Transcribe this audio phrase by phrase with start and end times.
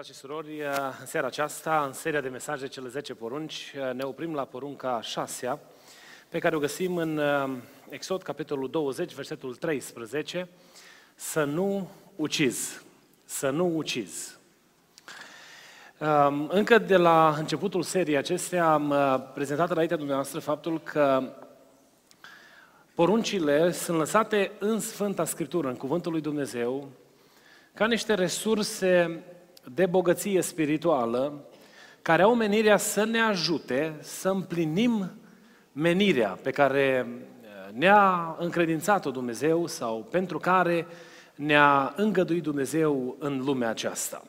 [0.00, 0.60] Frate și surori,
[1.00, 5.58] în seara aceasta, în seria de mesaje cele 10 porunci, ne oprim la porunca 6
[6.28, 7.50] pe care o găsim în uh,
[7.88, 10.48] Exod, capitolul 20, versetul 13,
[11.14, 12.82] să nu ucizi,
[13.24, 14.36] să nu ucizi.
[15.98, 21.32] Um, încă de la începutul seriei acestea am uh, prezentat înaintea dumneavoastră faptul că
[22.94, 26.88] poruncile sunt lăsate în Sfânta Scriptură, în Cuvântul lui Dumnezeu,
[27.74, 29.22] ca niște resurse
[29.74, 31.44] de bogăție spirituală
[32.02, 35.10] care au menirea să ne ajute să împlinim
[35.72, 40.86] menirea pe care uh, ne-a încredințat-o Dumnezeu sau pentru care
[41.34, 44.22] ne-a îngăduit Dumnezeu în lumea aceasta.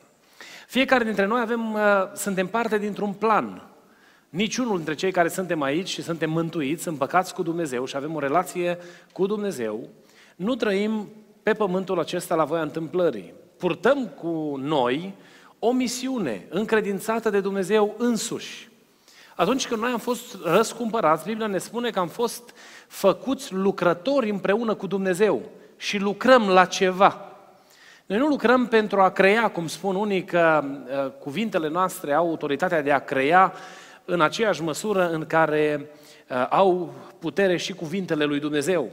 [0.66, 1.80] Fiecare dintre noi avem, uh,
[2.14, 3.66] suntem parte dintr-un plan.
[4.28, 8.18] Niciunul dintre cei care suntem aici și suntem mântuiți, împăcați cu Dumnezeu și avem o
[8.18, 8.78] relație
[9.12, 9.88] cu Dumnezeu,
[10.36, 11.08] nu trăim
[11.42, 13.32] pe pământul acesta la voia întâmplării.
[13.56, 15.14] Purtăm cu noi
[15.64, 18.68] o misiune încredințată de Dumnezeu însuși.
[19.36, 22.54] Atunci când noi am fost răscumpărați, Biblia ne spune că am fost
[22.86, 25.42] făcuți lucrători împreună cu Dumnezeu
[25.76, 27.32] și lucrăm la ceva.
[28.06, 32.82] Noi nu lucrăm pentru a crea, cum spun unii, că uh, cuvintele noastre au autoritatea
[32.82, 33.52] de a crea
[34.04, 35.86] în aceeași măsură în care
[36.28, 38.90] uh, au putere și cuvintele lui Dumnezeu.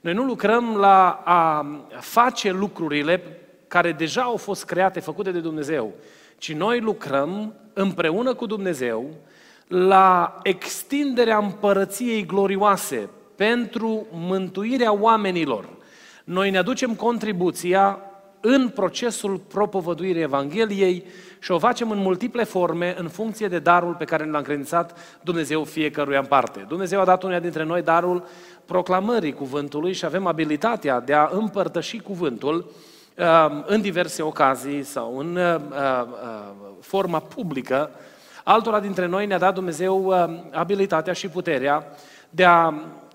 [0.00, 1.66] Noi nu lucrăm la a
[2.00, 3.41] face lucrurile
[3.72, 5.92] care deja au fost create, făcute de Dumnezeu,
[6.38, 9.10] ci noi lucrăm împreună cu Dumnezeu
[9.68, 15.68] la extinderea împărăției glorioase pentru mântuirea oamenilor.
[16.24, 17.98] Noi ne aducem contribuția
[18.40, 21.04] în procesul propovăduirii Evangheliei
[21.38, 25.64] și o facem în multiple forme în funcție de darul pe care l-a încredințat Dumnezeu
[25.64, 26.64] fiecăruia în parte.
[26.68, 28.24] Dumnezeu a dat uneia dintre noi darul
[28.64, 32.91] proclamării cuvântului și avem abilitatea de a împărtăși cuvântul Um,
[33.66, 36.08] în diverse ocazii sau în uh, uh,
[36.80, 37.90] forma publică,
[38.44, 41.86] altora dintre noi ne-a dat Dumnezeu um, abilitatea și puterea
[42.30, 42.74] de a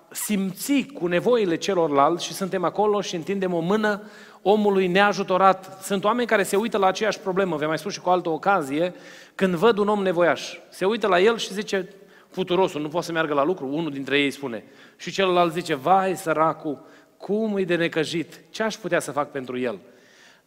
[0.09, 4.01] simți cu nevoile celorlalți și suntem acolo și întindem o mână
[4.41, 5.77] omului neajutorat.
[5.81, 8.93] Sunt oameni care se uită la aceeași problemă, v-am mai spus și cu altă ocazie,
[9.35, 10.57] când văd un om nevoiaș.
[10.69, 11.89] Se uită la el și zice,
[12.29, 14.63] futurosul, nu poate să meargă la lucru, unul dintre ei spune.
[14.97, 16.85] Și celălalt zice, vai săracul,
[17.17, 19.79] cum e de necăjit, ce aș putea să fac pentru el?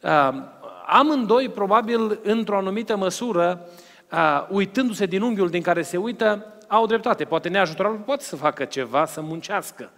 [0.03, 0.29] Uh,
[0.87, 3.67] amândoi, probabil, într-o anumită măsură,
[4.13, 7.25] uh, uitându-se din unghiul din care se uită, au dreptate.
[7.25, 9.91] Poate neajutorul poate să facă ceva, să muncească.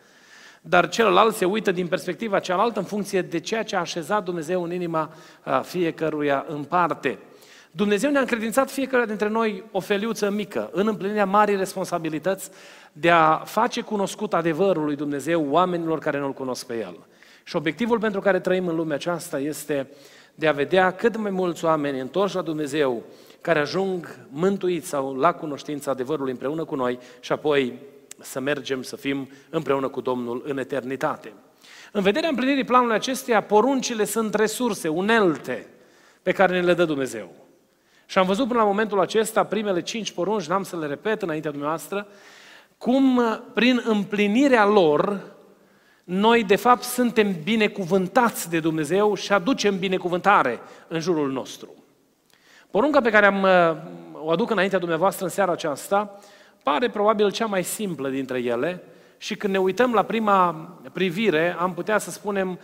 [0.61, 4.63] Dar celălalt se uită din perspectiva cealaltă în funcție de ceea ce a așezat Dumnezeu
[4.63, 5.11] în inima
[5.45, 7.19] uh, fiecăruia în parte.
[7.71, 12.51] Dumnezeu ne-a încredințat fiecare dintre noi o feliuță mică în împlinirea marii responsabilități
[12.93, 16.97] de a face cunoscut adevărul lui Dumnezeu oamenilor care nu-L cunosc pe El.
[17.45, 19.89] Și obiectivul pentru care trăim în lumea aceasta este
[20.35, 23.03] de a vedea cât mai mulți oameni întorși la Dumnezeu,
[23.41, 27.79] care ajung mântuiți sau la cunoștința adevărului împreună cu noi și apoi
[28.21, 31.33] să mergem să fim împreună cu Domnul în eternitate.
[31.93, 35.67] În vederea împlinirii planului acesteia, poruncile sunt resurse, unelte
[36.23, 37.31] pe care ne le dă Dumnezeu.
[38.07, 41.51] Și am văzut până la momentul acesta primele cinci porunci, n-am să le repet înaintea
[41.51, 42.07] dumneavoastră,
[42.79, 43.21] cum
[43.55, 45.21] prin împlinirea lor
[46.05, 51.75] noi de fapt suntem binecuvântați de Dumnezeu și aducem binecuvântare în jurul nostru.
[52.71, 53.47] Porunca pe care am,
[54.13, 56.21] o aduc înaintea dumneavoastră în seara aceasta
[56.63, 58.83] pare probabil cea mai simplă dintre ele
[59.19, 60.53] și când ne uităm la prima
[60.93, 62.59] privire am putea să spunem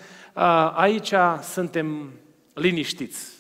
[0.75, 1.13] aici
[1.43, 2.11] suntem
[2.55, 3.38] liniștiți.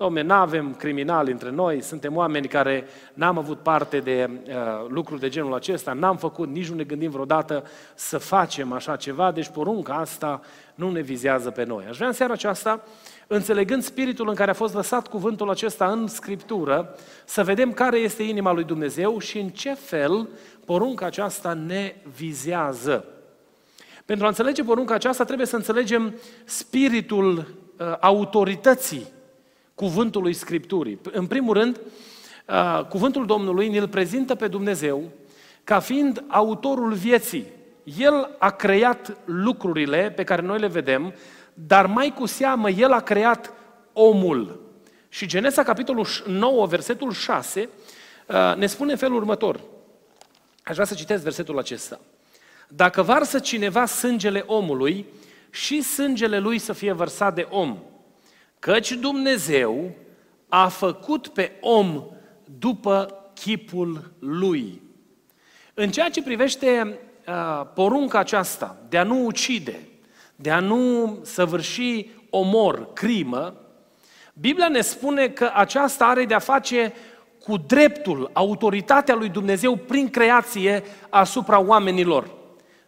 [0.00, 4.54] Dom'le, nu avem criminali între noi, suntem oameni care n-am avut parte de uh,
[4.88, 7.64] lucruri de genul acesta, n-am făcut, nici nu ne gândim vreodată
[7.94, 10.40] să facem așa ceva, deci porunca asta
[10.74, 11.84] nu ne vizează pe noi.
[11.88, 12.84] Aș vrea în seara aceasta,
[13.26, 16.94] înțelegând spiritul în care a fost lăsat cuvântul acesta în Scriptură,
[17.24, 20.28] să vedem care este inima lui Dumnezeu și în ce fel
[20.64, 23.04] porunca aceasta ne vizează.
[24.04, 26.14] Pentru a înțelege porunca aceasta trebuie să înțelegem
[26.44, 29.16] spiritul uh, autorității
[29.78, 30.98] cuvântului Scripturii.
[31.12, 31.80] În primul rând,
[32.46, 35.02] uh, cuvântul Domnului ne-l prezintă pe Dumnezeu
[35.64, 37.46] ca fiind autorul vieții.
[37.98, 41.14] El a creat lucrurile pe care noi le vedem,
[41.54, 43.52] dar mai cu seamă, El a creat
[43.92, 44.60] omul.
[45.08, 47.68] Și Genesa, capitolul 9, versetul 6,
[48.26, 49.60] uh, ne spune în felul următor.
[50.62, 52.00] Aș vrea să citesc versetul acesta.
[52.68, 55.06] Dacă varsă cineva sângele omului,
[55.50, 57.78] și sângele lui să fie vărsat de om.
[58.58, 59.90] Căci Dumnezeu
[60.48, 62.04] a făcut pe om
[62.58, 64.82] după chipul lui.
[65.74, 69.78] În ceea ce privește uh, porunca aceasta de a nu ucide,
[70.36, 73.54] de a nu săvârși omor, crimă,
[74.40, 76.92] Biblia ne spune că aceasta are de a face
[77.44, 82.30] cu dreptul, autoritatea lui Dumnezeu prin creație asupra oamenilor.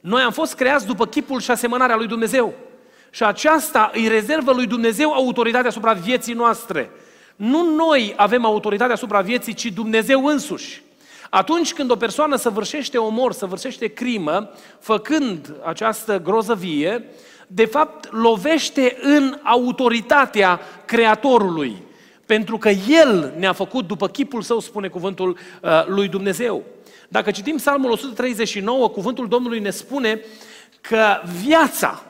[0.00, 2.54] Noi am fost creați după chipul și asemănarea lui Dumnezeu.
[3.10, 6.90] Și aceasta îi rezervă lui Dumnezeu autoritatea asupra vieții noastre.
[7.36, 10.82] Nu noi avem autoritatea asupra vieții, ci Dumnezeu însuși.
[11.30, 17.04] Atunci când o persoană săvârșește omor, săvârșește crimă, făcând această grozăvie,
[17.46, 21.82] de fapt lovește în autoritatea Creatorului.
[22.26, 26.62] Pentru că El ne-a făcut după chipul său, spune cuvântul uh, lui Dumnezeu.
[27.08, 30.20] Dacă citim Psalmul 139, cuvântul Domnului ne spune
[30.80, 32.02] că viața,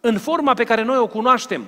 [0.00, 1.64] în forma pe care noi o cunoaștem,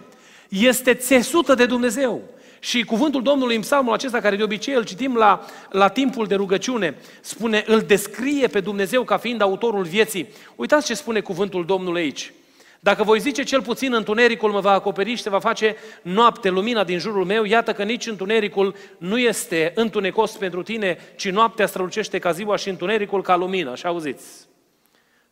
[0.49, 2.23] este țesută de Dumnezeu.
[2.61, 6.35] Și cuvântul Domnului în psalmul acesta, care de obicei îl citim la, la timpul de
[6.35, 10.29] rugăciune, spune, îl descrie pe Dumnezeu ca fiind autorul vieții.
[10.57, 12.33] Uitați ce spune cuvântul Domnului aici.
[12.81, 16.85] Dacă voi zice cel puțin întunericul mă va acoperi și se va face noapte lumina
[16.85, 22.19] din jurul meu, iată că nici întunericul nu este întunecos pentru tine, ci noaptea strălucește
[22.19, 23.75] ca ziua și întunericul ca lumină.
[23.75, 24.25] Și auziți,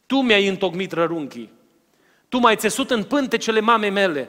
[0.07, 1.53] tu mi-ai întocmit rărunchii,
[2.29, 4.29] tu m-ai țesut în pântecele mamei mele,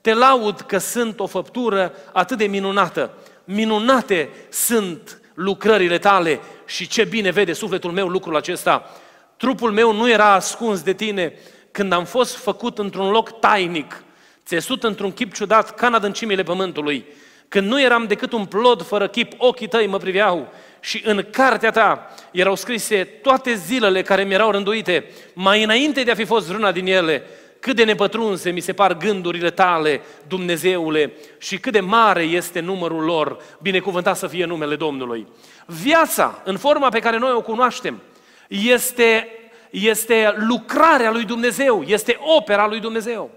[0.00, 3.10] te laud că sunt o făptură atât de minunată.
[3.44, 8.90] Minunate sunt lucrările tale și ce bine vede sufletul meu lucrul acesta.
[9.36, 11.32] Trupul meu nu era ascuns de tine
[11.70, 14.02] când am fost făcut într-un loc tainic,
[14.46, 17.04] țesut într-un chip ciudat ca în adâncimile pământului.
[17.48, 20.52] Când nu eram decât un plod fără chip, ochii tăi mă priveau
[20.84, 26.10] și în cartea ta erau scrise toate zilele care mi erau rânduite, mai înainte de
[26.10, 27.22] a fi fost vreuna din ele,
[27.60, 33.04] cât de nepătrunse mi se par gândurile tale, Dumnezeule, și cât de mare este numărul
[33.04, 35.26] lor, binecuvântat să fie numele Domnului.
[35.66, 38.00] Viața, în forma pe care noi o cunoaștem,
[38.48, 39.28] este,
[39.70, 43.30] este lucrarea lui Dumnezeu, este opera lui Dumnezeu.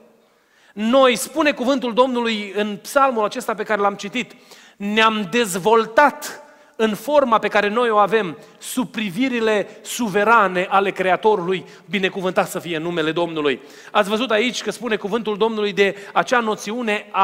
[0.74, 4.36] Noi, spune cuvântul Domnului în psalmul acesta pe care l-am citit,
[4.78, 6.47] ne-am dezvoltat
[6.80, 12.78] în forma pe care noi o avem, sub privirile suverane ale Creatorului, binecuvântat să fie
[12.78, 13.60] numele Domnului.
[13.92, 17.22] Ați văzut aici că spune cuvântul Domnului de acea noțiune a,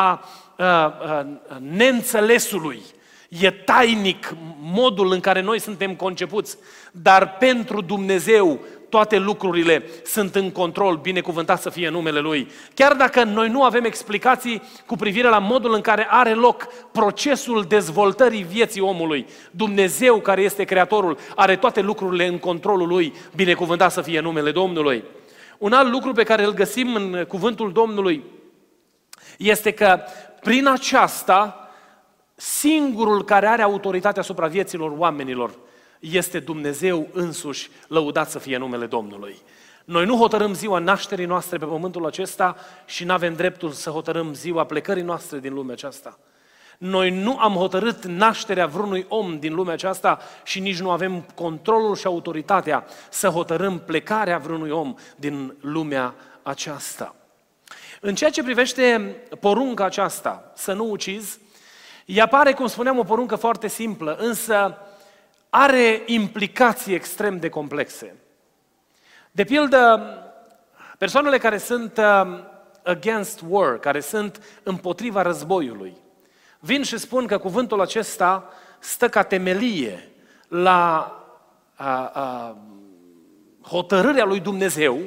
[0.57, 1.27] a, a
[1.59, 2.81] neînțelesului.
[3.29, 6.57] E tainic modul în care noi suntem concepuți,
[6.91, 8.59] dar pentru Dumnezeu
[8.93, 12.47] toate lucrurile sunt în control, binecuvântat să fie numele Lui.
[12.73, 17.65] Chiar dacă noi nu avem explicații cu privire la modul în care are loc procesul
[17.67, 24.01] dezvoltării vieții omului, Dumnezeu care este Creatorul are toate lucrurile în controlul Lui, binecuvântat să
[24.01, 25.03] fie numele Domnului.
[25.57, 28.23] Un alt lucru pe care îl găsim în cuvântul Domnului
[29.37, 29.99] este că
[30.41, 31.69] prin aceasta
[32.35, 35.51] singurul care are autoritatea asupra vieților oamenilor
[36.11, 39.35] este Dumnezeu însuși, lăudat să fie numele Domnului.
[39.85, 42.55] Noi nu hotărâm ziua nașterii noastre pe pământul acesta
[42.85, 46.19] și nu avem dreptul să hotărâm ziua plecării noastre din lumea aceasta.
[46.77, 51.95] Noi nu am hotărât nașterea vreunui om din lumea aceasta și nici nu avem controlul
[51.95, 57.15] și autoritatea să hotărâm plecarea vreunui om din lumea aceasta.
[58.01, 61.39] În ceea ce privește porunca aceasta, să nu ucizi,
[62.05, 64.77] ea pare, cum spuneam, o poruncă foarte simplă, însă
[65.55, 68.15] are implicații extrem de complexe.
[69.31, 70.01] De pildă,
[70.97, 72.47] persoanele care sunt um,
[72.83, 75.97] against war, care sunt împotriva războiului,
[76.59, 80.09] vin și spun că cuvântul acesta stă ca temelie
[80.47, 81.11] la
[81.75, 82.57] a, a,
[83.61, 84.99] hotărârea lui Dumnezeu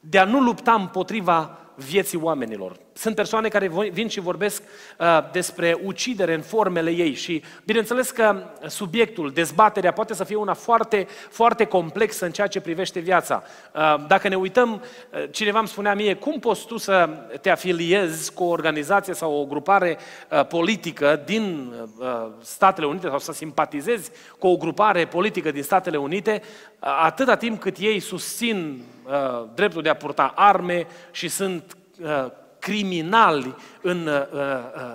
[0.00, 2.76] de a nu lupta împotriva vieții oamenilor.
[2.96, 4.62] Sunt persoane care vin și vorbesc
[4.98, 10.54] uh, despre ucidere în formele ei și bineînțeles că subiectul, dezbaterea poate să fie una
[10.54, 13.42] foarte, foarte complexă în ceea ce privește viața.
[13.74, 17.08] Uh, dacă ne uităm, uh, cineva îmi spunea mie, cum poți tu să
[17.40, 19.98] te afiliezi cu o organizație sau o grupare
[20.30, 22.06] uh, politică din uh,
[22.42, 27.60] Statele Unite sau să simpatizezi cu o grupare politică din Statele Unite uh, atâta timp
[27.60, 32.26] cât ei susțin uh, dreptul de a purta arme și sunt uh,
[32.64, 34.40] criminali în, uh, uh,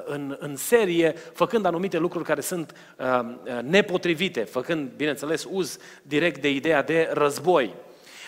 [0.06, 6.50] în, în serie, făcând anumite lucruri care sunt uh, nepotrivite, făcând, bineînțeles, uz direct de
[6.50, 7.74] ideea de război.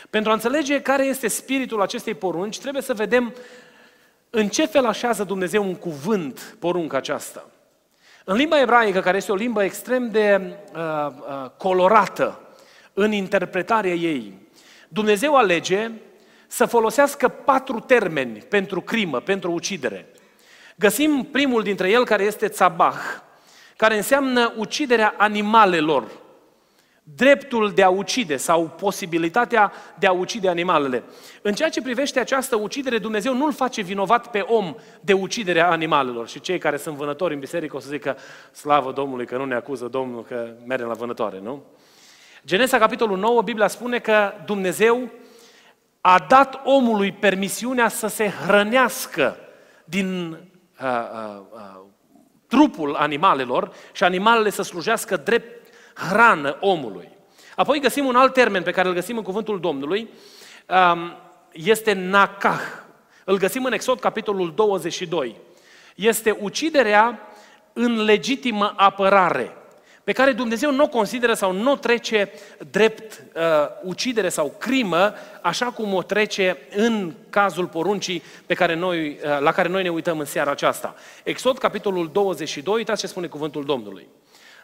[0.09, 3.33] Pentru a înțelege care este spiritul acestei porunci, trebuie să vedem
[4.29, 7.49] în ce fel așează Dumnezeu un cuvânt porunca aceasta.
[8.23, 10.41] În limba ebraică, care este o limbă extrem de
[10.73, 12.39] uh, uh, colorată
[12.93, 14.33] în interpretarea ei,
[14.87, 15.91] Dumnezeu alege
[16.51, 20.07] să folosească patru termeni pentru crimă, pentru ucidere.
[20.75, 22.97] Găsim primul dintre el care este țabah,
[23.77, 26.07] care înseamnă uciderea animalelor,
[27.03, 31.03] dreptul de a ucide sau posibilitatea de a ucide animalele.
[31.41, 36.27] În ceea ce privește această ucidere, Dumnezeu nu-l face vinovat pe om de uciderea animalelor.
[36.27, 38.17] Și cei care sunt vânători în biserică o să zică,
[38.51, 41.63] slavă Domnului că nu ne acuză Domnul că mergem la vânătoare, nu?
[42.45, 45.09] Genesa, capitolul 9, Biblia spune că Dumnezeu
[46.01, 49.37] a dat omului permisiunea să se hrănească
[49.85, 51.81] din uh, uh, uh,
[52.47, 57.09] trupul animalelor și animalele să slujească drept hrană omului.
[57.55, 60.09] Apoi găsim un alt termen pe care îl găsim în cuvântul Domnului,
[60.93, 61.17] um,
[61.51, 62.61] este nakah.
[63.25, 65.35] Îl găsim în Exod, capitolul 22.
[65.95, 67.19] Este uciderea
[67.73, 69.55] în legitimă apărare
[70.03, 72.31] pe care Dumnezeu nu o consideră sau nu o trece
[72.71, 73.41] drept uh,
[73.83, 79.51] ucidere sau crimă, așa cum o trece în cazul poruncii pe care noi, uh, la
[79.51, 80.95] care noi ne uităm în seara aceasta.
[81.23, 84.07] Exod, capitolul 22, uitați ce spune cuvântul Domnului.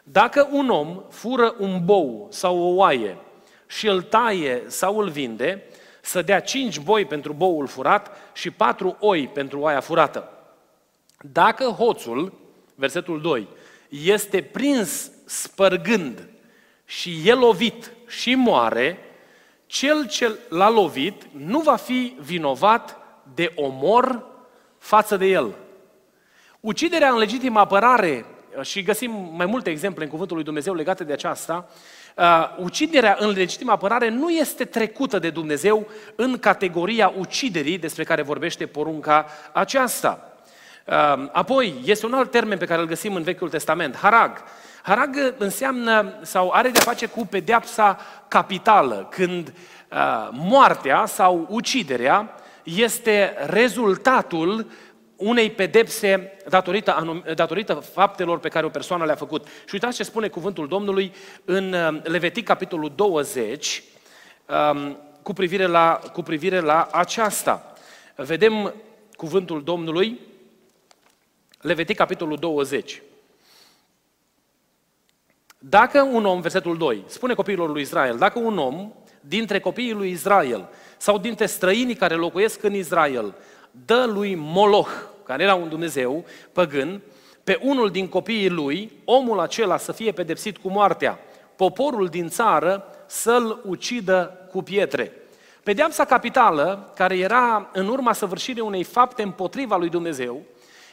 [0.02, 3.16] Dacă un om fură un bou sau o oaie
[3.66, 5.62] și îl taie sau îl vinde,
[6.00, 10.32] să dea cinci boi pentru boul furat și patru oi pentru oaia furată.
[11.32, 12.32] Dacă hoțul,
[12.74, 13.48] versetul 2,
[13.88, 16.28] este prins spărgând
[16.84, 18.98] și e lovit și moare,
[19.66, 22.96] cel ce l-a lovit nu va fi vinovat
[23.34, 24.26] de omor
[24.78, 25.54] față de el.
[26.60, 28.24] Uciderea în legitimă apărare,
[28.62, 31.68] și găsim mai multe exemple în Cuvântul lui Dumnezeu legate de aceasta,
[32.16, 32.24] uh,
[32.58, 38.66] uciderea în legitimă apărare nu este trecută de Dumnezeu în categoria uciderii despre care vorbește
[38.66, 40.32] porunca aceasta.
[40.84, 44.42] Uh, apoi, este un alt termen pe care îl găsim în Vechiul Testament, harag.
[44.88, 53.34] Harag înseamnă sau are de-a face cu pedeapsa capitală, când uh, moartea sau uciderea este
[53.46, 54.70] rezultatul
[55.16, 59.46] unei pedepse datorită, anum, datorită faptelor pe care o persoană le-a făcut.
[59.46, 61.14] Și uitați ce spune cuvântul Domnului
[61.44, 63.82] în uh, Levitic, capitolul 20,
[64.72, 67.72] um, cu privire la, cu privire la aceasta.
[68.16, 68.74] Vedem
[69.16, 70.18] cuvântul Domnului,
[71.60, 73.02] Levitic, capitolul 20.
[75.58, 80.10] Dacă un om, versetul 2, spune copiilor lui Israel, dacă un om dintre copiii lui
[80.10, 83.34] Israel sau dintre străinii care locuiesc în Israel
[83.70, 84.90] dă lui Moloch,
[85.24, 87.00] care era un Dumnezeu păgân,
[87.44, 91.18] pe unul din copiii lui, omul acela să fie pedepsit cu moartea,
[91.56, 95.12] poporul din țară să-l ucidă cu pietre.
[95.62, 100.42] Pedeapsa capitală, care era în urma săvârșirii unei fapte împotriva lui Dumnezeu,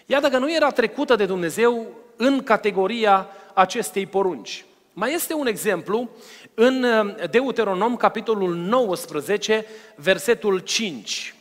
[0.06, 4.66] iată că nu era trecută de Dumnezeu în categoria acestei porunci.
[4.94, 6.10] Mai este un exemplu
[6.54, 11.36] în uh, Deuteronom, capitolul 19, versetul 5.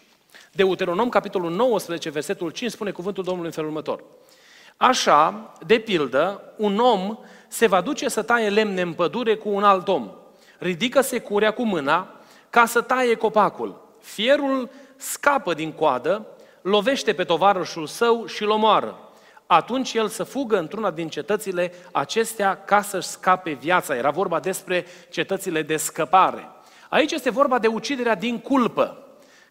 [0.52, 4.04] Deuteronom, capitolul 19, versetul 5, spune cuvântul Domnului în felul următor.
[4.76, 7.18] Așa, de pildă, un om
[7.48, 10.10] se va duce să taie lemne în pădure cu un alt om.
[10.58, 13.96] Ridică securea cu mâna ca să taie copacul.
[14.00, 16.26] Fierul scapă din coadă,
[16.62, 19.03] lovește pe tovarășul său și îl omoară
[19.46, 23.96] atunci el să fugă într-una din cetățile acestea ca să-și scape viața.
[23.96, 26.48] Era vorba despre cetățile de scăpare.
[26.88, 28.98] Aici este vorba de uciderea din culpă.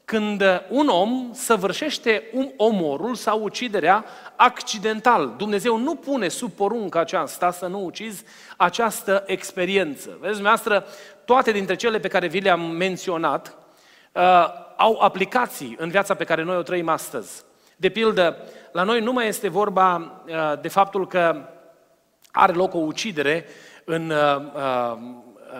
[0.05, 5.33] Când un om săvârșește un omorul sau uciderea accidental.
[5.37, 8.23] Dumnezeu nu pune sub poruncă aceasta să nu ucizi
[8.57, 10.07] această experiență.
[10.09, 10.85] Vedeți, dumneavoastră,
[11.25, 13.55] toate dintre cele pe care vi le-am menționat
[14.11, 14.21] uh,
[14.77, 17.43] au aplicații în viața pe care noi o trăim astăzi.
[17.77, 18.37] De pildă,
[18.71, 21.49] la noi nu mai este vorba uh, de faptul că
[22.31, 23.45] are loc o ucidere
[23.85, 24.97] în, uh, uh,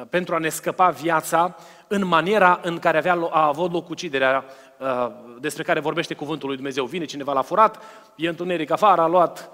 [0.09, 1.55] pentru a ne scăpa viața
[1.87, 4.45] în maniera în care avea, a avut loc uciderea
[5.39, 6.85] despre care vorbește cuvântul lui Dumnezeu.
[6.85, 7.79] Vine cineva la furat,
[8.15, 9.49] e întuneric afară, a luat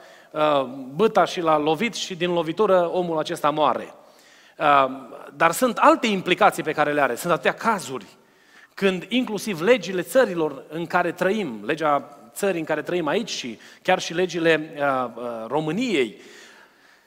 [0.96, 3.94] băta și l-a lovit și din lovitură omul acesta moare.
[5.36, 7.16] Dar sunt alte implicații pe care le are.
[7.16, 8.06] Sunt atâtea cazuri
[8.74, 14.00] când inclusiv legile țărilor în care trăim, legea țării în care trăim aici și chiar
[14.00, 16.22] și legile uh, uh, României,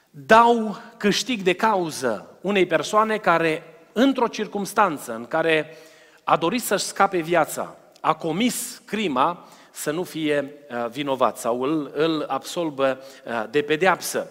[0.09, 3.63] dau câștig de cauză unei persoane care,
[3.93, 5.77] într-o circunstanță în care
[6.23, 11.91] a dorit să-și scape viața, a comis crima, să nu fie uh, vinovat sau îl,
[11.95, 14.29] îl absolbă uh, de pedeapsă.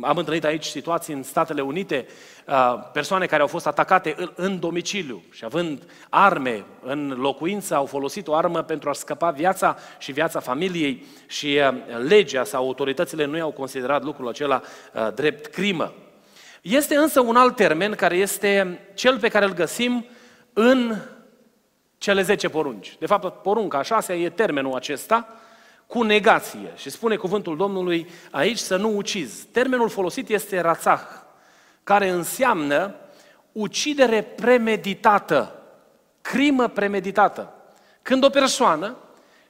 [0.00, 2.06] Am întâlnit aici situații în Statele Unite,
[2.46, 2.54] uh,
[2.92, 8.34] persoane care au fost atacate în domiciliu și având arme în locuință, au folosit o
[8.34, 13.50] armă pentru a scăpa viața și viața familiei și uh, legea sau autoritățile nu i-au
[13.50, 14.62] considerat lucrul acela
[14.94, 15.92] uh, drept crimă.
[16.62, 20.06] Este însă un alt termen care este cel pe care îl găsim
[20.52, 20.96] în
[21.98, 22.96] cele 10 porunci.
[22.98, 25.28] De fapt, porunca a șasea e termenul acesta,
[25.86, 26.72] cu negație.
[26.76, 29.46] Și spune cuvântul Domnului aici să nu ucizi.
[29.46, 31.00] Termenul folosit este rațah,
[31.82, 32.94] care înseamnă
[33.52, 35.62] ucidere premeditată,
[36.20, 37.52] crimă premeditată.
[38.02, 38.96] Când o persoană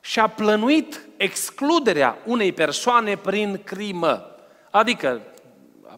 [0.01, 4.37] și-a plănuit excluderea unei persoane prin crimă,
[4.71, 5.21] adică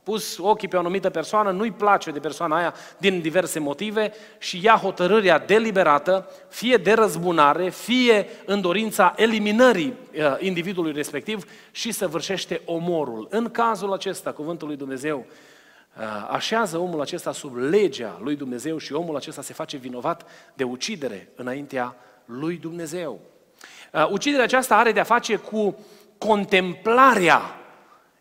[0.09, 4.61] pus ochii pe o anumită persoană, nu-i place de persoana aia din diverse motive și
[4.63, 12.61] ia hotărârea deliberată, fie de răzbunare, fie în dorința eliminării uh, individului respectiv și săvârșește
[12.65, 13.27] omorul.
[13.31, 15.27] În cazul acesta, cuvântul lui Dumnezeu
[15.99, 20.65] uh, așează omul acesta sub legea lui Dumnezeu și omul acesta se face vinovat de
[20.65, 23.21] ucidere înaintea lui Dumnezeu.
[23.93, 25.79] Uh, uciderea aceasta are de-a face cu
[26.19, 27.58] contemplarea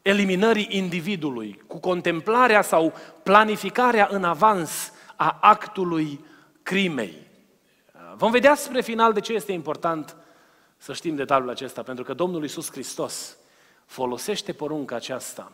[0.08, 6.26] eliminării individului, cu contemplarea sau planificarea în avans a actului
[6.64, 7.28] crimei.
[8.16, 10.16] Vom vedea spre final de ce este important
[10.78, 13.38] să știm detaliul acesta, pentru că Domnul Iisus Hristos
[13.86, 15.52] folosește porunca aceasta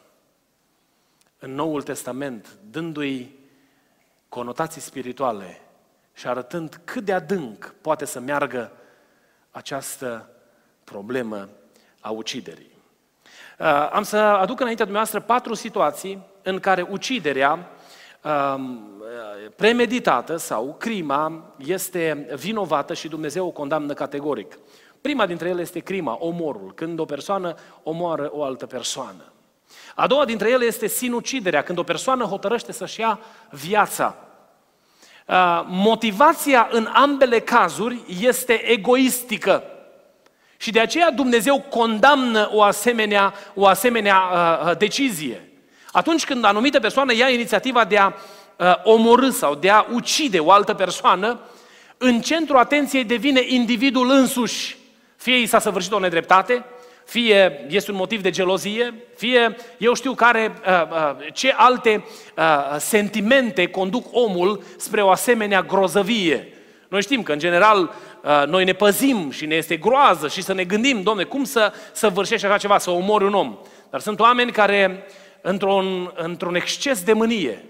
[1.40, 3.36] în Noul Testament, dându-i
[4.30, 5.62] conotații spirituale
[6.14, 8.72] și arătând cât de adânc poate să meargă
[9.52, 10.30] această
[10.84, 11.50] problemă
[12.00, 12.73] a uciderii.
[13.60, 17.70] Uh, am să aduc înaintea dumneavoastră patru situații în care uciderea
[18.22, 18.88] um,
[19.56, 24.58] premeditată sau crima este vinovată și Dumnezeu o condamnă categoric.
[25.02, 29.24] Prima dintre ele este crima, omorul, când o persoană omoară o altă persoană.
[29.96, 33.20] A doua dintre ele este sinuciderea, când o persoană hotărăște să-și ia
[33.50, 34.16] viața.
[35.28, 39.64] Uh, motivația în ambele cazuri este egoistică.
[40.64, 45.50] Și de aceea Dumnezeu condamnă o asemenea, o asemenea uh, uh, decizie.
[45.92, 50.52] Atunci când anumită persoană ia inițiativa de a uh, omorâ sau de a ucide o
[50.52, 51.40] altă persoană,
[51.98, 54.78] în centrul atenției devine individul însuși.
[55.16, 56.66] Fie i s-a săvârșit o nedreptate,
[57.06, 62.06] fie este un motiv de gelozie, fie eu știu care, uh, uh, ce alte
[62.38, 66.48] uh, sentimente conduc omul spre o asemenea grozăvie.
[66.88, 68.13] Noi știm că, în general, Uh,
[68.46, 72.10] noi ne păzim și ne este groază și să ne gândim, domne, cum să, să
[72.10, 73.58] vârșești așa ceva, să omori un om.
[73.90, 75.06] Dar sunt oameni care,
[75.42, 77.66] într-un, într-un exces de mânie,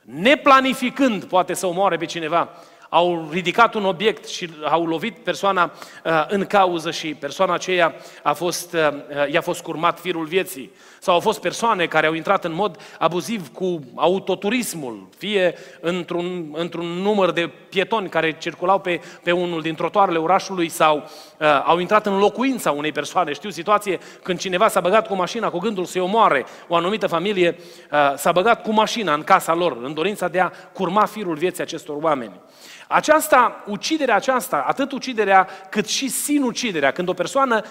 [0.00, 2.50] neplanificând, poate să omoare pe cineva,
[2.88, 5.72] au ridicat un obiect și au lovit persoana
[6.04, 10.70] uh, în cauză și persoana aceea a fost, uh, uh, i-a fost curmat firul vieții.
[11.00, 16.86] Sau au fost persoane care au intrat în mod abuziv cu autoturismul, fie într-un, într-un
[16.86, 22.06] număr de pietoni care circulau pe, pe unul din trotuarele orașului sau uh, au intrat
[22.06, 23.32] în locuința unei persoane.
[23.32, 27.56] Știu situație când cineva s-a băgat cu mașina cu gândul să-i omoare o anumită familie,
[27.92, 31.62] uh, s-a băgat cu mașina în casa lor, în dorința de a curma firul vieții
[31.62, 32.40] acestor oameni.
[32.88, 37.62] Aceasta, uciderea aceasta, atât uciderea cât și sinuciderea, când o persoană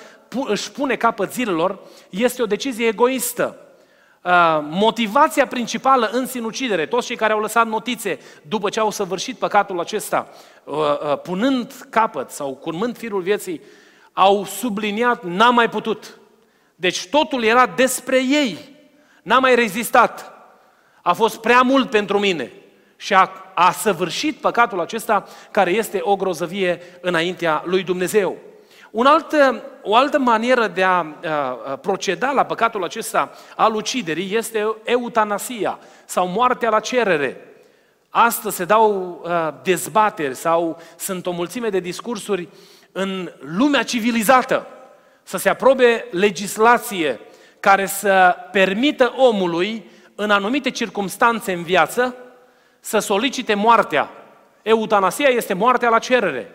[0.45, 3.57] își pune capăt zilelor, este o decizie egoistă.
[4.23, 9.37] Uh, motivația principală în sinucidere, toți cei care au lăsat notițe după ce au săvârșit
[9.37, 10.27] păcatul acesta,
[10.63, 13.61] uh, uh, punând capăt sau curmând firul vieții,
[14.13, 16.19] au subliniat, n-am mai putut.
[16.75, 18.57] Deci totul era despre ei.
[19.23, 20.33] N-am mai rezistat.
[21.01, 22.51] A fost prea mult pentru mine
[22.95, 28.37] și a, a săvârșit păcatul acesta care este o grozăvie înaintea lui Dumnezeu.
[28.91, 29.35] Un alt,
[29.83, 31.03] o altă manieră de a, a
[31.81, 37.41] proceda la păcatul acesta al uciderii este eutanasia sau moartea la cerere.
[38.09, 42.49] Astăzi se dau a, dezbateri sau sunt o mulțime de discursuri
[42.91, 44.67] în lumea civilizată
[45.23, 47.19] să se aprobe legislație
[47.59, 52.15] care să permită omului în anumite circunstanțe în viață
[52.87, 54.09] să solicite moartea.
[54.61, 56.51] Eutanasia este moartea la cerere.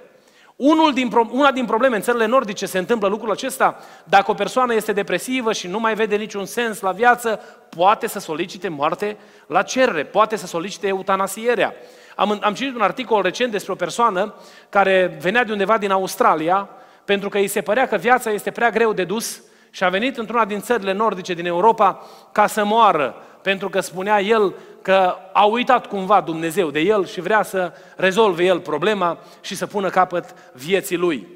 [0.56, 4.74] Unul din, una din probleme în țările nordice se întâmplă lucrul acesta, dacă o persoană
[4.74, 7.40] este depresivă și nu mai vede niciun sens la viață,
[7.76, 9.16] poate să solicite moarte
[9.46, 11.74] la cerere, poate să solicite eutanasierea.
[12.16, 14.34] Am, am citit un articol recent despre o persoană
[14.68, 16.68] care venea de undeva din Australia,
[17.04, 20.16] pentru că îi se părea că viața este prea greu de dus și a venit
[20.16, 25.44] într-una din țările nordice din Europa ca să moară, pentru că spunea el că a
[25.44, 30.34] uitat cumva Dumnezeu de el și vrea să rezolve el problema și să pună capăt
[30.52, 31.26] vieții lui.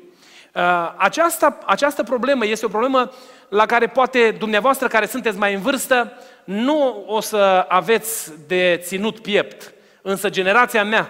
[0.55, 0.63] Uh,
[0.97, 3.11] această, această problemă este o problemă
[3.49, 6.13] la care poate dumneavoastră care sunteți mai în vârstă
[6.45, 9.73] nu o să aveți de ținut piept.
[10.03, 11.09] Însă generația mea,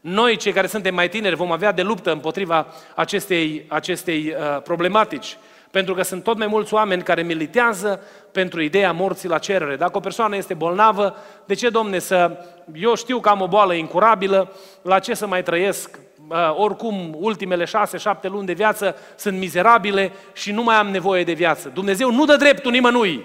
[0.00, 5.36] noi cei care suntem mai tineri vom avea de luptă împotriva acestei, acestei uh, problematici.
[5.72, 8.00] Pentru că sunt tot mai mulți oameni care militează
[8.32, 9.76] pentru ideea morții la cerere.
[9.76, 12.36] Dacă o persoană este bolnavă, de ce, domne, să...
[12.74, 15.98] Eu știu că am o boală incurabilă, la ce să mai trăiesc?
[16.28, 21.24] Uh, oricum, ultimele șase, șapte luni de viață sunt mizerabile și nu mai am nevoie
[21.24, 21.70] de viață.
[21.74, 23.24] Dumnezeu nu dă dreptul nimănui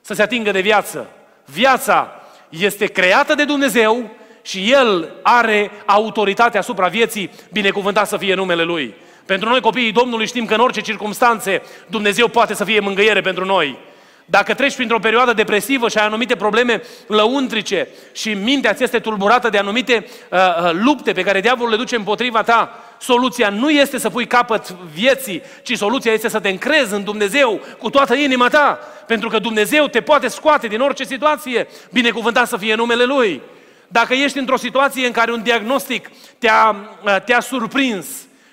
[0.00, 1.06] să se atingă de viață.
[1.44, 2.12] Viața
[2.48, 4.10] este creată de Dumnezeu
[4.42, 8.94] și El are autoritatea asupra vieții, binecuvântat să fie numele Lui.
[9.28, 13.44] Pentru noi copiii Domnului știm că în orice circunstanțe Dumnezeu poate să fie mângâiere pentru
[13.44, 13.78] noi.
[14.24, 19.48] Dacă treci printr-o perioadă depresivă și ai anumite probleme lăuntrice și mintea ți este tulburată
[19.48, 23.98] de anumite uh, uh, lupte pe care diavolul le duce împotriva ta, soluția nu este
[23.98, 28.48] să pui capăt vieții, ci soluția este să te încrezi în Dumnezeu cu toată inima
[28.48, 33.40] ta, pentru că Dumnezeu te poate scoate din orice situație, binecuvântat să fie numele Lui.
[33.88, 38.06] Dacă ești într-o situație în care un diagnostic te-a, uh, te-a surprins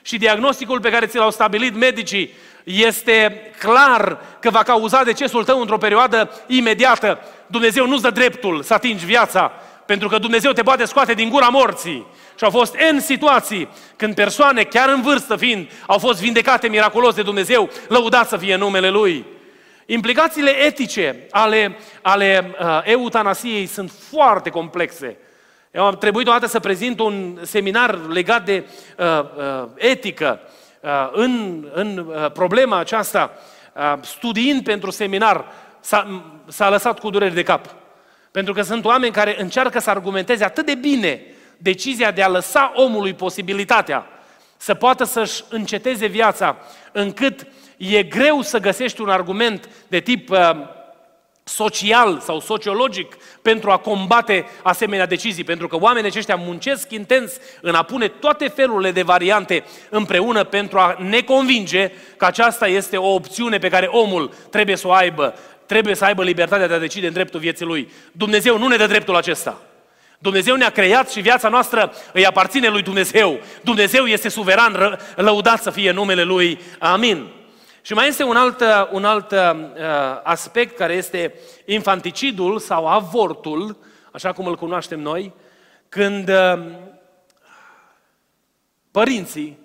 [0.05, 5.59] și diagnosticul pe care ți l-au stabilit medicii este clar că va cauza decesul tău
[5.59, 9.51] într-o perioadă imediată, Dumnezeu nu-ți dă dreptul să atingi viața,
[9.85, 12.05] pentru că Dumnezeu te poate scoate din gura morții.
[12.37, 17.15] Și au fost în situații când persoane, chiar în vârstă fiind, au fost vindecate miraculos
[17.15, 19.25] de Dumnezeu, lăudați să fie numele Lui.
[19.85, 25.17] Implicațiile etice ale, ale uh, eutanasiei sunt foarte complexe.
[25.75, 28.63] Eu am trebuit o dată să prezint un seminar legat de
[28.97, 30.39] uh, uh, etică
[30.79, 33.31] uh, în, în uh, problema aceasta,
[33.73, 35.45] uh, studiind pentru seminar,
[35.79, 37.65] s-a, s-a lăsat cu dureri de cap.
[38.31, 41.21] Pentru că sunt oameni care încearcă să argumenteze atât de bine
[41.57, 44.05] decizia de a lăsa omului posibilitatea
[44.57, 46.57] să poată să-și înceteze viața,
[46.91, 50.37] încât e greu să găsești un argument de tip uh,
[51.47, 57.31] social sau sociologic pentru a combate asemenea decizii, pentru că oamenii aceștia muncesc intens
[57.61, 62.97] în a pune toate felurile de variante împreună pentru a ne convinge că aceasta este
[62.97, 66.79] o opțiune pe care omul trebuie să o aibă, trebuie să aibă libertatea de a
[66.79, 67.91] decide în dreptul vieții lui.
[68.11, 69.61] Dumnezeu nu ne dă dreptul acesta.
[70.17, 73.39] Dumnezeu ne-a creat și viața noastră îi aparține lui Dumnezeu.
[73.61, 76.59] Dumnezeu este suveran, lăudat să fie numele Lui.
[76.79, 77.27] Amin.
[77.85, 79.39] Și mai este un alt, un alt uh,
[80.23, 81.33] aspect care este
[81.65, 83.77] infanticidul sau avortul,
[84.11, 85.33] așa cum îl cunoaștem noi,
[85.89, 86.65] când uh,
[88.91, 89.57] părinții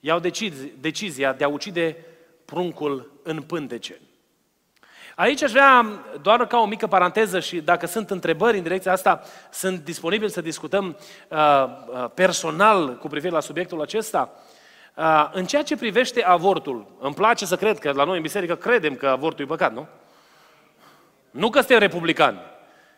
[0.00, 1.96] iau decizi, decizia de a ucide
[2.44, 4.00] pruncul în pântece.
[5.14, 5.86] Aici aș vrea,
[6.22, 10.40] doar ca o mică paranteză și dacă sunt întrebări în direcția asta, sunt disponibil să
[10.40, 10.96] discutăm
[11.28, 14.34] uh, uh personal cu privire la subiectul acesta.
[15.32, 18.94] În ceea ce privește avortul, îmi place să cred că la noi în biserică credem
[18.94, 19.86] că avortul e păcat, nu?
[21.30, 22.38] Nu că suntem republicani,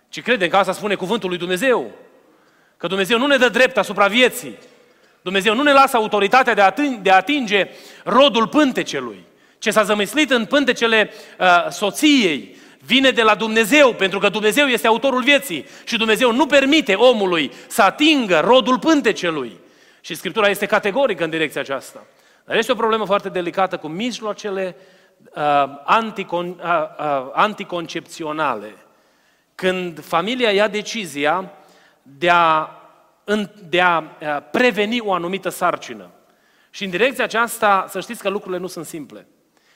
[0.08, 1.90] ci credem că asta spune cuvântul lui Dumnezeu.
[2.76, 4.58] Că Dumnezeu nu ne dă drept asupra vieții.
[5.22, 7.68] Dumnezeu nu ne lasă autoritatea de a atinge, de a atinge
[8.04, 9.24] rodul pântecelui.
[9.58, 14.86] Ce s-a zămislit în pântecele uh, soției vine de la Dumnezeu, pentru că Dumnezeu este
[14.86, 19.60] autorul vieții și Dumnezeu nu permite omului să atingă rodul pântecelui.
[20.04, 22.02] Și Scriptura este categorică în direcția aceasta.
[22.44, 24.76] Dar este o problemă foarte delicată cu mijloacele
[25.34, 26.56] uh, anticon, uh,
[26.98, 28.74] uh, anticoncepționale.
[29.54, 31.52] Când familia ia decizia
[32.02, 32.68] de a,
[33.24, 36.10] în, de a uh, preveni o anumită sarcină.
[36.70, 39.26] Și în direcția aceasta, să știți că lucrurile nu sunt simple.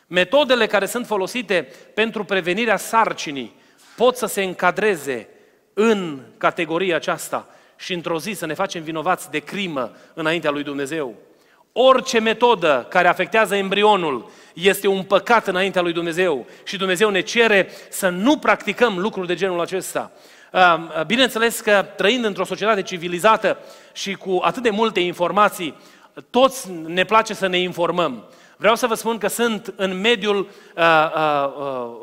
[0.06, 3.54] Metodele care sunt folosite pentru prevenirea sarcinii
[3.96, 5.28] pot să se încadreze
[5.72, 11.14] în categoria aceasta și într-o zi să ne facem vinovați de crimă înaintea lui Dumnezeu.
[11.72, 17.68] Orice metodă care afectează embrionul este un păcat înaintea lui Dumnezeu și Dumnezeu ne cere
[17.88, 20.12] să nu practicăm lucruri de genul acesta.
[21.06, 23.58] Bineînțeles că trăind într-o societate civilizată
[23.92, 25.74] și cu atât de multe informații,
[26.30, 28.24] toți ne place să ne informăm.
[28.56, 30.38] Vreau să vă spun că sunt în mediul
[30.76, 30.82] uh,
[31.14, 31.50] uh,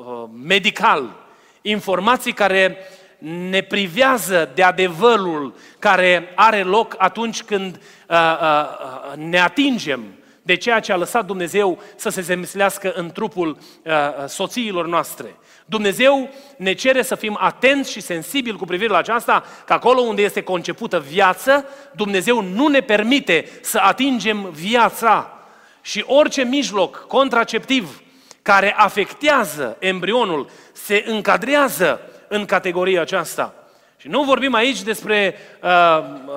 [0.06, 1.16] uh, medical
[1.62, 2.78] informații care
[3.24, 10.04] ne privează de adevărul care are loc atunci când uh, uh, ne atingem
[10.42, 13.94] de ceea ce a lăsat Dumnezeu să se zemeslească în trupul uh,
[14.28, 15.36] soțiilor noastre.
[15.66, 20.22] Dumnezeu ne cere să fim atenți și sensibili cu privire la aceasta, că acolo unde
[20.22, 25.38] este concepută viață, Dumnezeu nu ne permite să atingem viața.
[25.82, 28.02] Și orice mijloc contraceptiv
[28.42, 33.54] care afectează embrionul se încadrează în categoria aceasta.
[33.98, 35.70] Și nu vorbim aici despre uh,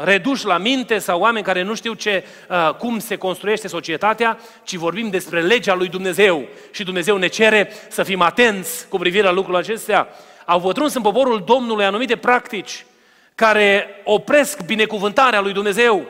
[0.05, 4.75] reduși la minte sau oameni care nu știu ce, uh, cum se construiește societatea, ci
[4.75, 6.49] vorbim despre legea lui Dumnezeu.
[6.71, 10.09] Și Dumnezeu ne cere să fim atenți cu privire la lucrurile acestea.
[10.45, 12.87] Au pătruns în poporul Domnului anumite practici
[13.35, 16.07] care opresc binecuvântarea lui Dumnezeu.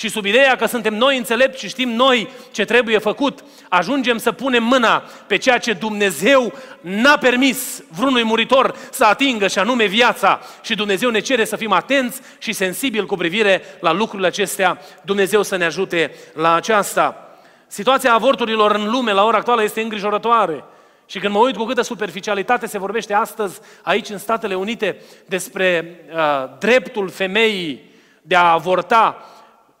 [0.00, 4.32] Și sub ideea că suntem noi înțelepți și știm noi ce trebuie făcut, ajungem să
[4.32, 10.40] punem mâna pe ceea ce Dumnezeu n-a permis vreunui muritor să atingă, și anume viața.
[10.62, 14.78] Și Dumnezeu ne cere să fim atenți și sensibili cu privire la lucrurile acestea.
[15.02, 17.36] Dumnezeu să ne ajute la aceasta.
[17.66, 20.64] Situația avorturilor în lume la ora actuală este îngrijorătoare.
[21.06, 26.00] Și când mă uit cu câtă superficialitate se vorbește astăzi aici în Statele Unite despre
[26.12, 27.90] uh, dreptul femeii
[28.22, 29.24] de a avorta,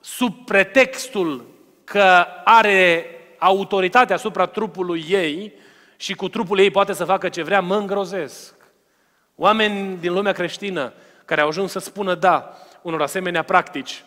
[0.00, 1.46] sub pretextul
[1.84, 3.06] că are
[3.38, 5.52] autoritate asupra trupului ei
[5.96, 8.54] și cu trupul ei poate să facă ce vrea, mă îngrozesc.
[9.36, 10.92] Oameni din lumea creștină
[11.24, 14.04] care au ajuns să spună da unor asemenea practici.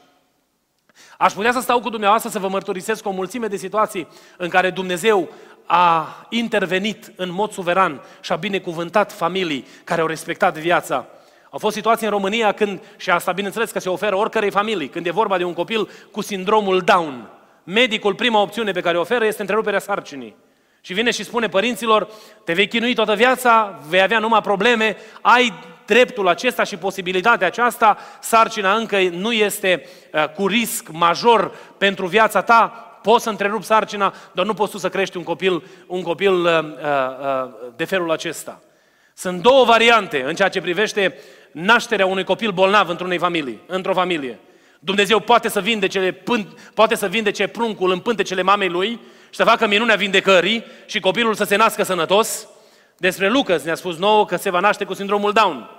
[1.17, 4.69] Aș putea să stau cu dumneavoastră să vă mărturisesc o mulțime de situații în care
[4.69, 5.29] Dumnezeu
[5.65, 11.05] a intervenit în mod suveran și a binecuvântat familii care au respectat viața.
[11.53, 15.05] Au fost situații în România când, și asta bineînțeles că se oferă oricărei familii, când
[15.05, 17.29] e vorba de un copil cu sindromul Down.
[17.63, 20.35] Medicul, prima opțiune pe care o oferă este întreruperea sarcinii.
[20.81, 22.07] Și vine și spune părinților,
[22.43, 25.53] te vei chinui toată viața, vei avea numai probleme, ai
[25.85, 32.41] dreptul acesta și posibilitatea aceasta, sarcina încă nu este uh, cu risc major pentru viața
[32.41, 32.67] ta,
[33.01, 36.59] poți să întrerupi sarcina, dar nu poți tu să crești un copil, un copil uh,
[36.63, 38.61] uh, de felul acesta.
[39.15, 41.17] Sunt două variante în ceea ce privește
[41.53, 44.39] nașterea unui copil bolnav într-unei familii, într-o familie.
[44.79, 46.23] Dumnezeu poate să vindece,
[46.73, 48.89] poate să vindece pruncul în pântecele mamei lui
[49.29, 52.47] și să facă minunea vindecării și copilul să se nască sănătos.
[52.97, 55.69] Despre Lucas ne-a spus nouă că se va naște cu sindromul Down.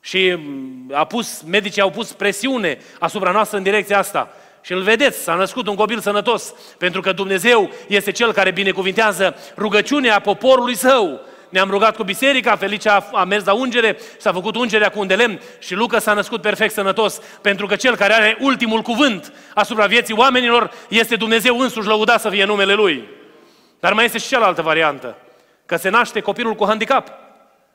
[0.00, 4.34] Și mm, a pus, medicii au pus presiune asupra noastră în direcția asta.
[4.60, 9.36] Și îl vedeți, s-a născut un copil sănătos, pentru că Dumnezeu este Cel care binecuvintează
[9.56, 11.20] rugăciunea poporului său
[11.52, 15.14] ne-am rugat cu biserica, Felicia a mers la ungere, s-a făcut ungerea cu un de
[15.14, 19.86] lemn și Luca s-a născut perfect sănătos, pentru că cel care are ultimul cuvânt asupra
[19.86, 23.08] vieții oamenilor este Dumnezeu însuși lăudat să fie numele Lui.
[23.80, 25.16] Dar mai este și cealaltă variantă,
[25.66, 27.12] că se naște copilul cu handicap.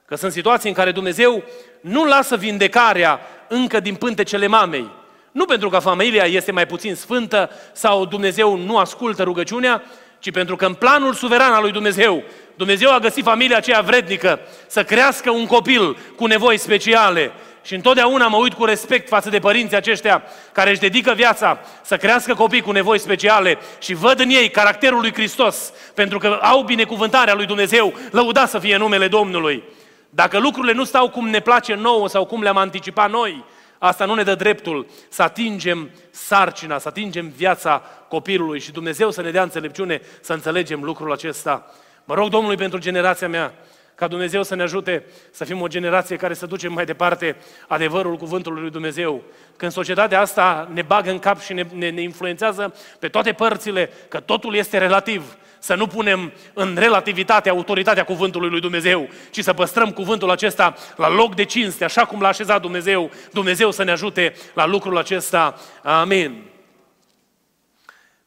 [0.06, 1.44] Că sunt situații în care Dumnezeu
[1.82, 4.90] nu lasă vindecarea încă din pântecele mamei.
[5.32, 9.84] Nu pentru că familia este mai puțin sfântă sau Dumnezeu nu ascultă rugăciunea,
[10.20, 12.24] ci pentru că în planul suveran al lui Dumnezeu,
[12.58, 17.32] Dumnezeu a găsit familia aceea vrednică să crească un copil cu nevoi speciale.
[17.64, 21.98] Și întotdeauna mă uit cu respect față de părinții aceștia care își dedică viața să
[21.98, 26.62] crească copii cu nevoi speciale și văd în ei caracterul lui Hristos, pentru că au
[26.62, 29.64] binecuvântarea lui Dumnezeu, lăuda să fie numele Domnului.
[30.10, 33.46] Dacă lucrurile nu stau cum ne place nouă sau cum le-am anticipat noi,
[33.80, 39.22] Asta nu ne dă dreptul să atingem sarcina, să atingem viața copilului și Dumnezeu să
[39.22, 41.72] ne dea înțelepciune să înțelegem lucrul acesta.
[42.08, 43.54] Mă rog Domnului pentru generația mea,
[43.96, 47.36] ca Dumnezeu să ne ajute să fim o generație care să ducem mai departe
[47.68, 49.24] adevărul cuvântului lui Dumnezeu.
[49.56, 53.90] Când societatea asta ne bagă în cap și ne, ne, ne influențează pe toate părțile,
[54.08, 59.54] că totul este relativ, să nu punem în relativitate autoritatea cuvântului lui Dumnezeu, ci să
[59.54, 63.12] păstrăm cuvântul acesta la loc de cinste, așa cum l-a așezat Dumnezeu.
[63.32, 65.56] Dumnezeu să ne ajute la lucrul acesta.
[65.84, 66.44] Amin.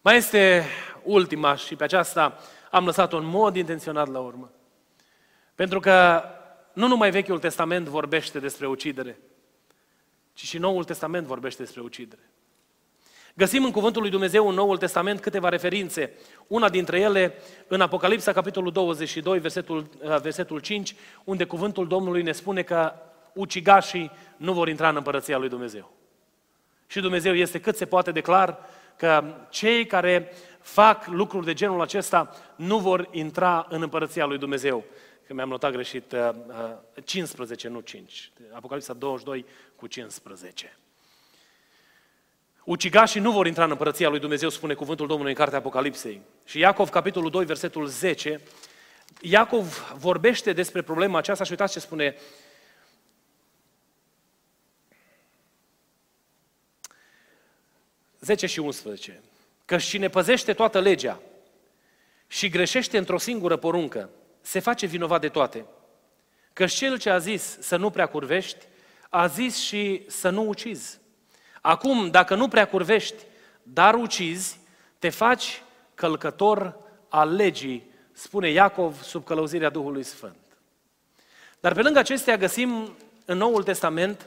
[0.01, 0.65] Mai este
[1.03, 2.39] ultima și pe aceasta
[2.71, 4.51] am lăsat-o în mod intenționat la urmă.
[5.55, 6.23] Pentru că
[6.73, 9.19] nu numai Vechiul Testament vorbește despre ucidere,
[10.33, 12.31] ci și Noul Testament vorbește despre ucidere.
[13.35, 16.13] Găsim în Cuvântul lui Dumnezeu în Noul Testament câteva referințe.
[16.47, 17.35] Una dintre ele
[17.69, 22.93] în Apocalipsa, capitolul 22, versetul, uh, versetul 5, unde Cuvântul Domnului ne spune că
[23.33, 25.93] ucigașii nu vor intra în împărăția lui Dumnezeu.
[26.87, 28.59] Și Dumnezeu este cât se poate declar
[28.97, 34.85] că cei care fac lucruri de genul acesta nu vor intra în împărăția lui Dumnezeu.
[35.27, 36.15] Că mi-am notat greșit,
[37.05, 38.33] 15, uh, uh, nu 5.
[38.53, 39.45] Apocalipsa 22
[39.77, 40.77] cu 15.
[42.65, 46.23] Ucigașii nu vor intra în împărăția lui Dumnezeu, spune cuvântul Domnului în cartea Apocalipsei.
[46.45, 48.41] Și Iacov, capitolul 2, versetul 10,
[49.21, 52.17] Iacov vorbește despre problema aceasta și uitați ce spune.
[58.21, 59.21] Zece și 11.
[59.71, 61.21] Că cine păzește toată legea
[62.27, 65.65] și greșește într-o singură poruncă, se face vinovat de toate.
[66.53, 68.67] Că cel ce a zis să nu prea curvești,
[69.09, 70.99] a zis și să nu ucizi.
[71.61, 73.25] Acum, dacă nu prea curvești,
[73.63, 74.61] dar ucizi,
[74.99, 75.63] te faci
[75.95, 76.77] călcător
[77.09, 80.59] al legii, spune Iacov sub călăuzirea Duhului Sfânt.
[81.61, 84.27] Dar pe lângă acestea găsim în Noul Testament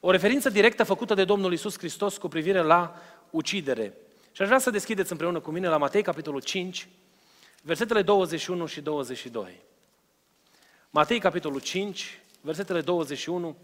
[0.00, 3.94] O referință directă făcută de Domnul Isus Hristos cu privire la ucidere.
[4.38, 6.88] Și aș vrea să deschideți împreună cu mine la Matei, capitolul 5,
[7.62, 9.60] versetele 21 și 22.
[10.90, 13.56] Matei, capitolul 5, versetele 21,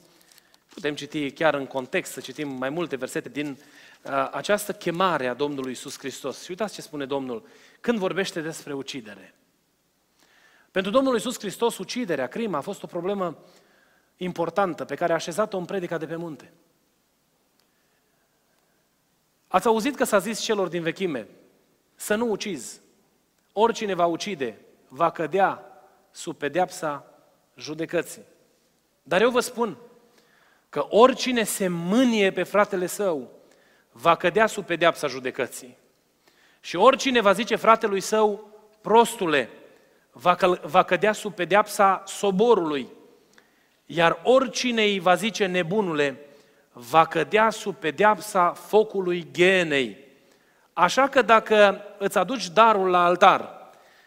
[0.68, 3.58] putem citi chiar în context, să citim mai multe versete din
[4.02, 6.42] uh, această chemare a Domnului Isus Hristos.
[6.42, 7.46] Și uitați ce spune Domnul
[7.80, 9.34] când vorbește despre ucidere.
[10.70, 13.38] Pentru Domnul Isus Hristos, uciderea, crima, a fost o problemă
[14.16, 16.52] importantă pe care a așezat-o în predica de pe munte.
[19.54, 21.28] Ați auzit că s-a zis celor din vechime
[21.94, 22.80] să nu ucizi.
[23.52, 25.62] Oricine va ucide va cădea
[26.10, 27.04] sub pedeapsa
[27.56, 28.22] judecății.
[29.02, 29.76] Dar eu vă spun
[30.68, 33.30] că oricine se mânie pe fratele său
[33.92, 35.76] va cădea sub pedeapsa judecății.
[36.60, 38.48] Și oricine va zice fratelui său,
[38.80, 39.48] prostule,
[40.12, 42.88] va, căl- va cădea sub pedeapsa soborului.
[43.86, 46.18] Iar oricine îi va zice nebunule,
[46.74, 49.98] va cădea sub pedeapsa focului genei.
[50.72, 53.48] Așa că dacă îți aduci darul la altar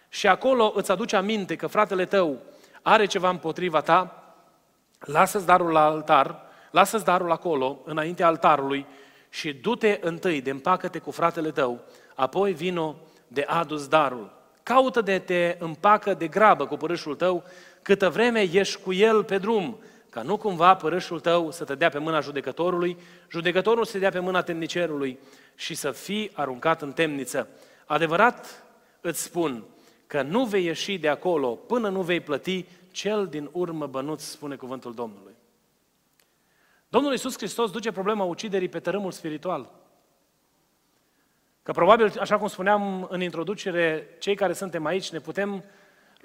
[0.10, 2.38] și acolo îți aduci aminte că fratele tău
[2.82, 4.24] are ceva împotriva ta,
[5.00, 8.86] lasă-ți darul la altar, lasă-ți darul acolo, înaintea altarului
[9.30, 11.80] și du-te întâi de împacă-te cu fratele tău,
[12.16, 12.96] apoi vino
[13.28, 14.36] de adus darul.
[14.64, 17.44] Caută de te împacă de grabă cu părâșul tău,
[17.82, 21.90] câtă vreme ești cu el pe drum, ca nu cumva părâșul tău să te dea
[21.90, 22.98] pe mâna judecătorului,
[23.30, 25.20] judecătorul să te dea pe mâna temnicerului
[25.56, 27.48] și să fii aruncat în temniță.
[27.86, 28.64] Adevărat
[29.02, 29.64] îți spun
[30.08, 34.56] că nu vei ieși de acolo până nu vei plăti cel din urmă bănuț, spune
[34.56, 35.36] cuvântul Domnului.
[36.90, 39.72] Domnul Iisus Hristos duce problema uciderii pe tărâmul spiritual.
[41.64, 45.64] Că probabil, așa cum spuneam în introducere, cei care suntem aici ne putem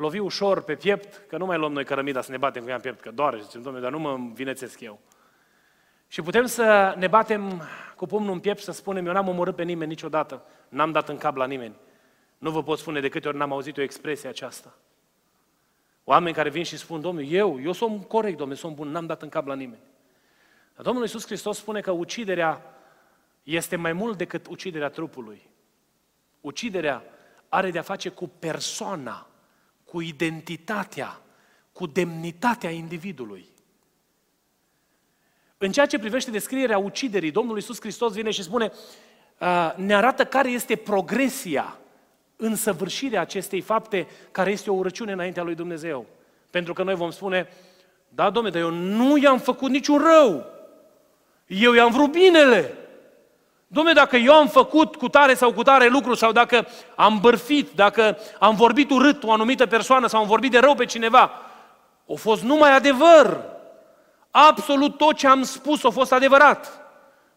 [0.02, 2.74] lovi ușor pe piept, că nu mai luăm noi cărămida să ne batem cu ea
[2.74, 5.00] în piept, că doare, și zicem, domnule, dar nu mă vinețesc eu.
[6.08, 7.62] Și putem să ne batem
[7.96, 11.08] cu pumnul în piept și să spunem, eu n-am omorât pe nimeni niciodată, n-am dat
[11.08, 11.74] în cap la nimeni.
[12.38, 14.74] Nu vă pot spune de câte ori n-am auzit o expresie aceasta.
[16.04, 19.22] Oameni care vin și spun, Domnul, eu, eu sunt corect, Domnule, sunt bun, n-am dat
[19.22, 19.82] în cap la nimeni.
[20.74, 22.62] Dar Domnul Iisus Hristos spune că uciderea
[23.42, 25.50] este mai mult decât uciderea trupului.
[26.40, 27.04] Uciderea
[27.48, 29.26] are de-a face cu persoana,
[29.92, 31.20] cu identitatea,
[31.72, 33.44] cu demnitatea individului.
[35.58, 38.72] În ceea ce privește descrierea uciderii, Domnul Iisus Hristos vine și spune,
[39.76, 41.78] ne arată care este progresia
[42.36, 46.06] în săvârșirea acestei fapte, care este o urăciune înaintea lui Dumnezeu.
[46.50, 47.48] Pentru că noi vom spune,
[48.08, 50.46] da, domne, dar eu nu i-am făcut niciun rău.
[51.46, 52.76] Eu i-am vrut binele.
[53.72, 57.70] Domne, dacă eu am făcut cu tare sau cu tare lucru sau dacă am bărfit,
[57.74, 61.20] dacă am vorbit urât o anumită persoană sau am vorbit de rău pe cineva,
[62.10, 63.44] a fost numai adevăr.
[64.30, 66.80] Absolut tot ce am spus a fost adevărat.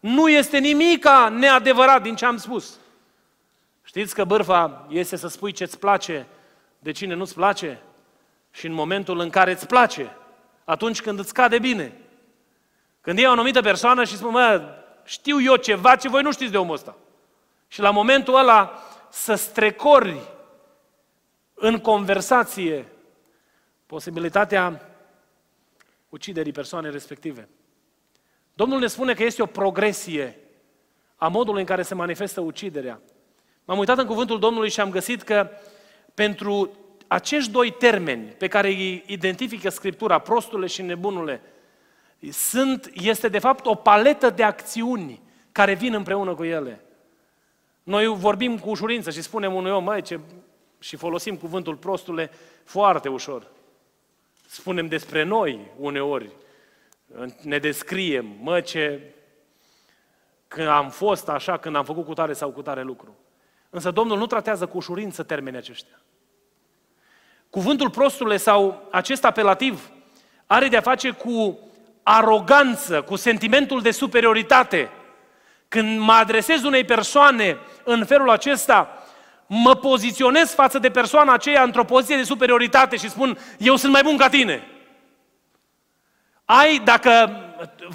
[0.00, 2.78] Nu este nimica neadevărat din ce am spus.
[3.82, 6.26] Știți că bârfa este să spui ce-ți place
[6.78, 7.80] de cine nu-ți place
[8.50, 10.16] și în momentul în care îți place,
[10.64, 11.92] atunci când îți cade bine.
[13.00, 14.62] Când e o anumită persoană și spune, mă,
[15.06, 16.96] știu eu ceva ce voi nu știți de omul ăsta.
[17.68, 20.20] Și la momentul ăla să strecori
[21.54, 22.88] în conversație
[23.86, 24.80] posibilitatea
[26.08, 27.48] uciderii persoanei respective.
[28.54, 30.38] Domnul ne spune că este o progresie
[31.16, 33.00] a modului în care se manifestă uciderea.
[33.64, 35.50] M-am uitat în cuvântul Domnului și am găsit că
[36.14, 36.70] pentru
[37.06, 41.40] acești doi termeni pe care îi identifică Scriptura, prostule și nebunule,
[42.32, 46.80] sunt, este de fapt o paletă de acțiuni care vin împreună cu ele.
[47.82, 50.20] Noi vorbim cu ușurință și spunem unui om, mai ce...
[50.78, 52.30] și folosim cuvântul prostule
[52.64, 53.46] foarte ușor.
[54.46, 56.30] Spunem despre noi uneori,
[57.42, 59.00] ne descriem, mă, ce
[60.48, 63.16] când am fost așa, când am făcut cu tare sau cu tare lucru.
[63.70, 66.00] Însă Domnul nu tratează cu ușurință termenii aceștia.
[67.50, 69.90] Cuvântul prostule sau acest apelativ
[70.46, 71.58] are de-a face cu
[72.08, 74.90] aroganță, cu sentimentul de superioritate.
[75.68, 79.02] Când mă adresez unei persoane în felul acesta,
[79.46, 84.02] mă poziționez față de persoana aceea într-o poziție de superioritate și spun, eu sunt mai
[84.02, 84.66] bun ca tine.
[86.44, 87.40] Ai, dacă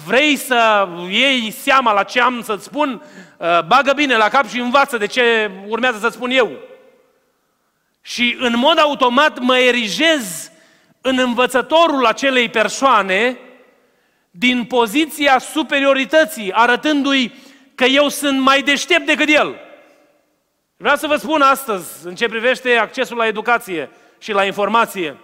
[0.06, 3.02] vrei să iei seama la ce am să-ți spun,
[3.36, 6.50] uh, bagă bine la cap și învață de ce urmează să spun eu.
[8.02, 10.50] Și în mod automat mă erigez
[11.00, 13.38] în învățătorul acelei persoane
[14.34, 17.32] din poziția superiorității, arătându-i
[17.74, 19.56] că eu sunt mai deștept decât el.
[20.76, 25.16] Vreau să vă spun astăzi, în ce privește accesul la educație și la informație,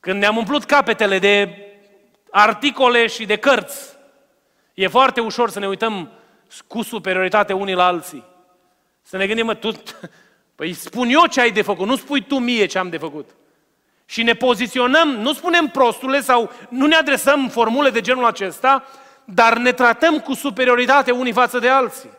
[0.00, 1.56] când ne-am umplut capetele de
[2.30, 3.92] articole și de cărți,
[4.74, 6.10] E foarte ușor să ne uităm
[6.66, 8.24] cu superioritate unii la alții.
[9.02, 9.70] Să ne gândim, mă, tu,
[10.56, 13.30] păi spun eu ce ai de făcut, nu spui tu mie ce am de făcut.
[14.12, 18.84] Și ne poziționăm, nu spunem prostule sau nu ne adresăm formule de genul acesta,
[19.24, 22.10] dar ne tratăm cu superioritate unii față de alții.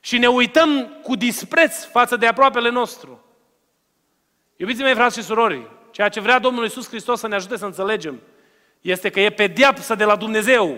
[0.00, 3.24] Și ne uităm cu dispreț față de aproapele nostru.
[4.56, 7.64] Iubiții mei, frați și surori, ceea ce vrea Domnul Iisus Hristos să ne ajute să
[7.64, 8.20] înțelegem,
[8.80, 10.76] este că e pediapsă de la Dumnezeu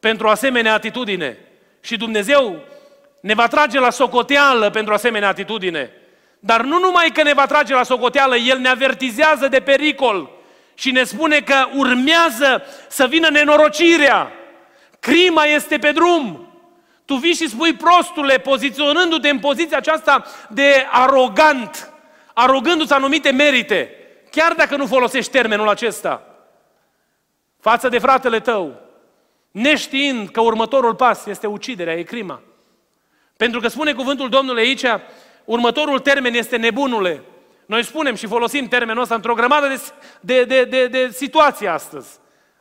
[0.00, 1.38] pentru o asemenea atitudine.
[1.80, 2.60] Și Dumnezeu
[3.20, 5.92] ne va trage la socoteală pentru o asemenea atitudine.
[6.40, 10.30] Dar nu numai că ne va trage la socoteală, El ne avertizează de pericol
[10.74, 14.32] și ne spune că urmează să vină nenorocirea.
[15.00, 16.52] Crima este pe drum.
[17.04, 21.92] Tu vii și spui prostule, poziționându-te în poziția aceasta de arogant,
[22.34, 23.92] arogându-ți anumite merite,
[24.30, 26.22] chiar dacă nu folosești termenul acesta,
[27.60, 28.80] față de fratele tău,
[29.50, 32.40] neștiind că următorul pas este uciderea, e crima.
[33.36, 34.84] Pentru că spune cuvântul Domnului aici,
[35.48, 37.22] următorul termen este nebunule.
[37.66, 39.80] Noi spunem și folosim termenul ăsta într-o grămadă de,
[40.20, 42.08] de, de, de, de situații astăzi.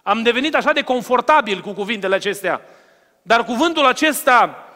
[0.03, 2.61] Am devenit așa de confortabil cu cuvintele acestea.
[3.21, 4.67] Dar cuvântul acesta,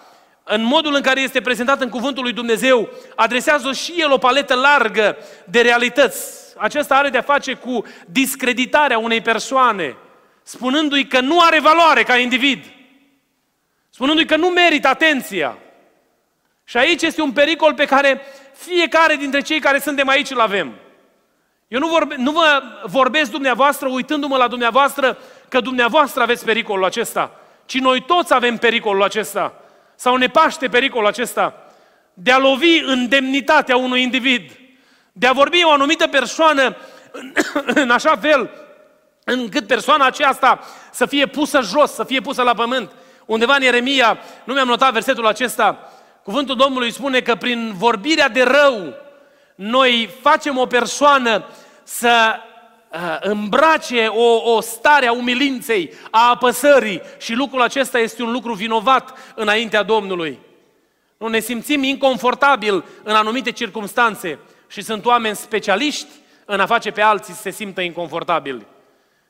[0.43, 4.55] în modul în care este prezentat în cuvântul lui Dumnezeu, adresează și el o paletă
[4.55, 6.53] largă de realități.
[6.57, 9.95] Acesta are de-a face cu discreditarea unei persoane,
[10.43, 12.65] spunându-i că nu are valoare ca individ,
[13.89, 15.57] spunându-i că nu merită atenția.
[16.63, 18.21] Și aici este un pericol pe care
[18.53, 20.73] fiecare dintre cei care suntem aici îl avem.
[21.67, 25.17] Eu nu, vorbe, nu vă vorbesc dumneavoastră uitându-mă la dumneavoastră
[25.49, 29.53] că dumneavoastră aveți pericolul acesta, ci noi toți avem pericolul acesta.
[29.95, 31.53] Sau ne paște pericolul acesta
[32.13, 34.51] de a lovi în demnitatea unui individ,
[35.11, 36.75] de a vorbi o anumită persoană
[37.11, 37.33] în,
[37.65, 38.49] în așa fel
[39.23, 40.59] încât persoana aceasta
[40.91, 42.91] să fie pusă jos, să fie pusă la pământ.
[43.25, 45.91] Undeva în Ieremia, nu mi-am notat versetul acesta,
[46.23, 48.93] cuvântul Domnului spune că prin vorbirea de rău,
[49.55, 51.45] noi facem o persoană
[51.83, 52.35] să
[52.91, 58.53] uh, îmbrace o, o stare a umilinței, a apăsării și lucrul acesta este un lucru
[58.53, 60.39] vinovat înaintea Domnului.
[61.17, 66.07] Nu ne simțim inconfortabil în anumite circunstanțe și sunt oameni specialiști
[66.45, 68.65] în a face pe alții să se simtă inconfortabili.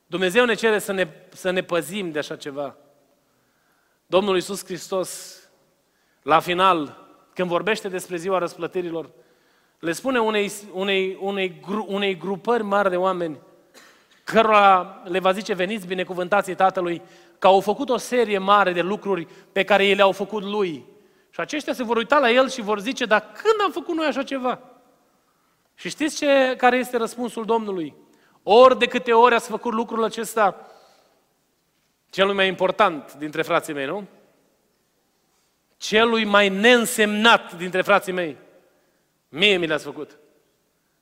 [0.08, 2.76] Dumnezeu ne cere să ne, să ne păzim de așa ceva.
[4.06, 5.41] Domnul Iisus Hristos,
[6.22, 6.98] la final,
[7.34, 9.10] când vorbește despre ziua răsplătirilor,
[9.80, 13.40] le spune unei, unei, unei, gru, unei grupări mari de oameni,
[14.24, 17.02] cărora le va zice, veniți binecuvântații Tatălui,
[17.40, 20.86] că au făcut o serie mare de lucruri pe care ei le-au făcut lui.
[21.30, 24.06] Și aceștia se vor uita la el și vor zice, dar când am făcut noi
[24.06, 24.60] așa ceva?
[25.76, 27.96] Și știți ce, care este răspunsul Domnului?
[28.44, 30.68] Ori de câte ori ați făcut lucrul acesta,
[32.10, 34.08] celui mai important dintre frații mei, nu?
[35.82, 38.38] Celui mai neînsemnat dintre frații mei.
[39.30, 40.18] Mie mi le-ați făcut.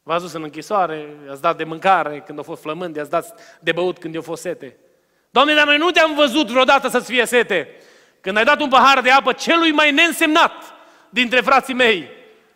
[0.03, 3.71] V-ați dus în închisoare, i-ați dat de mâncare când au fost flămând, i-ați dat de
[3.71, 4.77] băut când i-au fost sete.
[5.29, 7.75] Doamne, dar noi nu te-am văzut vreodată să-ți fie sete.
[8.21, 10.53] Când ai dat un pahar de apă celui mai neînsemnat
[11.09, 12.09] dintre frații mei,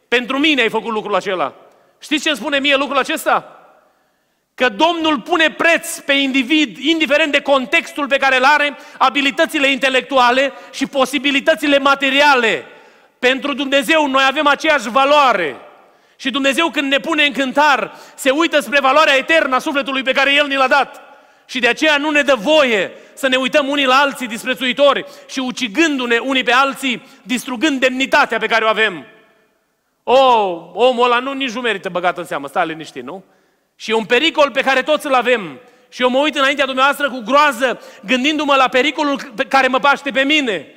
[0.08, 1.56] pentru mine ai făcut lucrul acela.
[2.00, 3.53] Știți ce îmi spune mie lucrul acesta?
[4.56, 10.54] Că Domnul pune preț pe individ, indiferent de contextul pe care îl are, abilitățile intelectuale
[10.72, 12.66] și posibilitățile materiale.
[13.20, 15.56] Pentru Dumnezeu noi avem aceeași valoare.
[16.16, 20.12] Și Dumnezeu când ne pune în cântar, se uită spre valoarea eternă a sufletului pe
[20.12, 21.02] care El ni l-a dat.
[21.46, 25.40] Și de aceea nu ne dă voie să ne uităm unii la alții disprețuitori și
[25.40, 29.06] ucigându-ne unii pe alții, distrugând demnitatea pe care o avem.
[30.04, 30.20] O,
[30.74, 33.24] omul ăla nu nici nu merită băgat în seamă, stai liniștit, nu?
[33.76, 35.60] Și e un pericol pe care toți îl avem.
[35.90, 40.12] Și eu mă uit înaintea dumneavoastră cu groază, gândindu-mă la pericolul pe care mă paște
[40.12, 40.68] pe mine.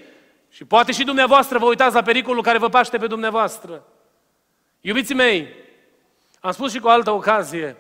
[0.51, 3.85] Și poate și dumneavoastră vă uitați la pericolul care vă paște pe dumneavoastră.
[4.81, 5.49] Iubiții mei,
[6.41, 7.77] am spus și cu o altă ocazie,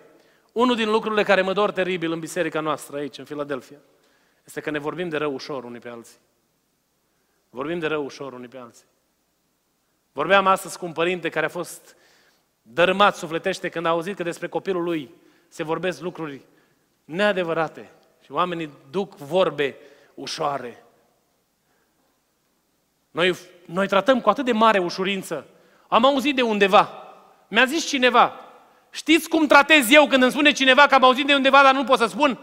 [0.52, 3.78] unul din lucrurile care mă dor teribil în biserica noastră aici, în Filadelfia,
[4.44, 6.16] este că ne vorbim de rău ușor unii pe alții.
[7.50, 8.84] Vorbim de rău ușor unii pe alții.
[10.12, 11.96] Vorbeam astăzi cu un părinte care a fost
[12.72, 15.10] dărâmat sufletește când a auzit că despre copilul lui
[15.48, 16.40] se vorbesc lucruri
[17.04, 17.90] neadevărate
[18.24, 19.76] și oamenii duc vorbe
[20.14, 20.84] ușoare.
[23.10, 25.46] Noi, noi tratăm cu atât de mare ușurință.
[25.88, 26.90] Am auzit de undeva.
[27.48, 28.40] Mi-a zis cineva.
[28.90, 31.84] Știți cum tratez eu când îmi spune cineva că am auzit de undeva, dar nu
[31.84, 32.38] pot să spun?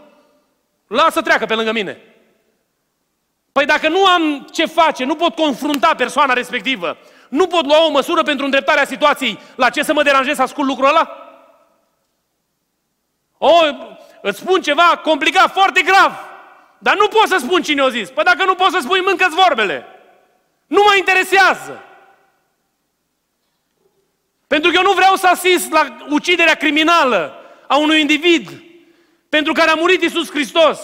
[0.86, 2.00] Lasă treacă pe lângă mine.
[3.52, 6.96] Păi dacă nu am ce face, nu pot confrunta persoana respectivă,
[7.28, 10.68] nu pot lua o măsură pentru îndreptarea situației, la ce să mă deranjez să ascult
[10.68, 11.18] lucrul ăla?
[13.38, 13.52] O,
[14.22, 16.12] îți spun ceva complicat, foarte grav.
[16.78, 18.10] Dar nu pot să spun cine o zis.
[18.10, 19.86] Păi dacă nu poți să spui, mâncă vorbele.
[20.66, 21.82] Nu mă interesează.
[24.46, 27.34] Pentru că eu nu vreau să asist la uciderea criminală
[27.66, 28.62] a unui individ
[29.28, 30.80] pentru care a murit Isus Hristos.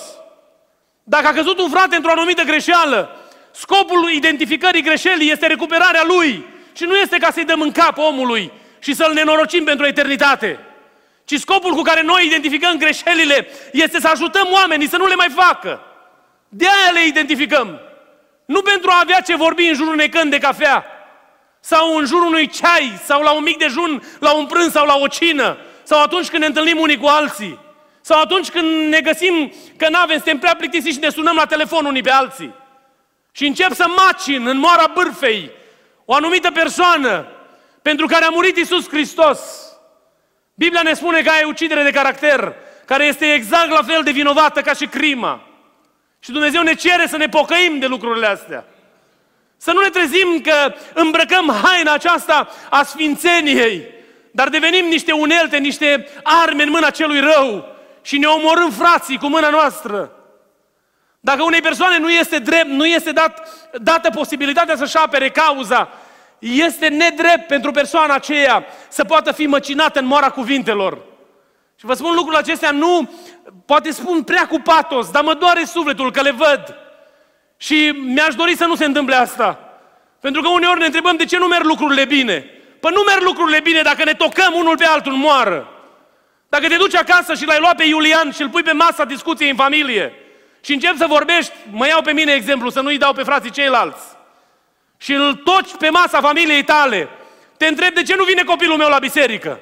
[1.02, 3.19] Dacă a căzut un frate într-o anumită greșeală,
[3.60, 8.52] scopul identificării greșelii este recuperarea lui și nu este ca să-i dăm în cap omului
[8.78, 10.58] și să-l nenorocim pentru eternitate.
[11.24, 15.28] Ci scopul cu care noi identificăm greșelile este să ajutăm oamenii să nu le mai
[15.34, 15.80] facă.
[16.48, 17.80] De aia le identificăm.
[18.44, 20.84] Nu pentru a avea ce vorbi în jurul unei căni de cafea,
[21.60, 24.96] sau în jurul unui ceai, sau la un mic dejun, la un prânz sau la
[24.96, 27.58] o cină, sau atunci când ne întâlnim unii cu alții,
[28.00, 31.84] sau atunci când ne găsim că n-avem, suntem prea plictisiți și ne sunăm la telefon
[31.84, 32.54] unii pe alții.
[33.32, 35.50] Și încep să macin în moara bârfei
[36.04, 37.26] o anumită persoană
[37.82, 39.40] pentru care a murit Isus Hristos.
[40.54, 42.54] Biblia ne spune că ai ucidere de caracter,
[42.84, 45.40] care este exact la fel de vinovată ca și crima.
[46.18, 48.64] Și Dumnezeu ne cere să ne pocăim de lucrurile astea.
[49.56, 53.84] Să nu ne trezim că îmbrăcăm haina aceasta a sfințeniei,
[54.30, 59.26] dar devenim niște unelte, niște arme în mâna celui rău și ne omorâm frații cu
[59.26, 60.12] mâna noastră.
[61.20, 63.48] Dacă unei persoane nu este drept, nu este dat,
[63.82, 65.88] dată posibilitatea să-și apere cauza,
[66.38, 70.98] este nedrept pentru persoana aceea să poată fi măcinată în moara cuvintelor.
[71.76, 73.10] Și vă spun lucrul acestea nu,
[73.66, 76.76] poate spun prea cu patos, dar mă doare sufletul că le văd.
[77.56, 79.58] Și mi-aș dori să nu se întâmple asta.
[80.20, 82.44] Pentru că uneori ne întrebăm de ce nu merg lucrurile bine.
[82.80, 85.68] Păi nu merg lucrurile bine dacă ne tocăm unul pe altul în moară.
[86.48, 89.50] Dacă te duci acasă și l-ai luat pe Iulian și îl pui pe masa discuției
[89.50, 90.14] în familie
[90.60, 94.02] și începi să vorbești, mă iau pe mine exemplu, să nu-i dau pe frații ceilalți,
[94.96, 97.08] și îl toci pe masa familiei tale,
[97.56, 99.60] te întreb de ce nu vine copilul meu la biserică.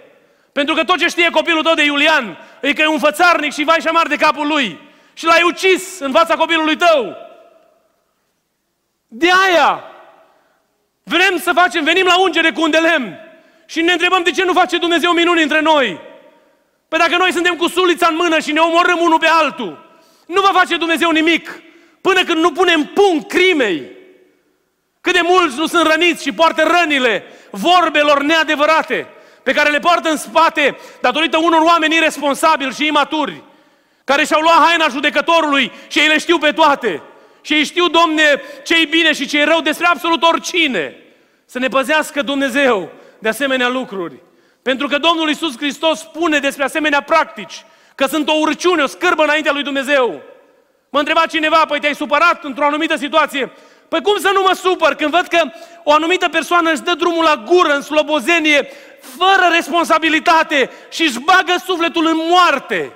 [0.52, 3.64] Pentru că tot ce știe copilul tău de Iulian e că e un fățarnic și
[3.64, 4.78] vai și amar de capul lui.
[5.12, 7.16] Și l-ai ucis în fața copilului tău.
[9.08, 9.84] De aia
[11.02, 13.18] vrem să facem, venim la ungere cu un de lemn
[13.66, 16.00] și ne întrebăm de ce nu face Dumnezeu minuni între noi.
[16.88, 19.87] Păi dacă noi suntem cu sulița în mână și ne omorâm unul pe altul,
[20.28, 21.62] nu va face Dumnezeu nimic
[22.00, 23.82] până când nu punem punct crimei.
[25.00, 29.06] Cât de mulți nu sunt răniți și poartă rănile vorbelor neadevărate
[29.42, 33.42] pe care le poartă în spate datorită unor oameni irresponsabili și imaturi,
[34.04, 37.02] care și-au luat haina judecătorului și ei le știu pe toate.
[37.40, 40.96] Și ei știu, Domne, ce-i bine și ce-i rău despre absolut oricine.
[41.44, 44.14] Să ne păzească Dumnezeu de asemenea lucruri.
[44.62, 47.64] Pentru că Domnul Iisus Hristos spune despre asemenea practici
[47.98, 50.22] că sunt o urciune, o scârbă înaintea lui Dumnezeu.
[50.90, 53.52] Mă întreba cineva, păi te-ai supărat într-o anumită situație?
[53.88, 55.50] Păi cum să nu mă supăr când văd că
[55.84, 58.68] o anumită persoană își dă drumul la gură, în slobozenie,
[59.00, 62.92] fără responsabilitate și își bagă sufletul în moarte?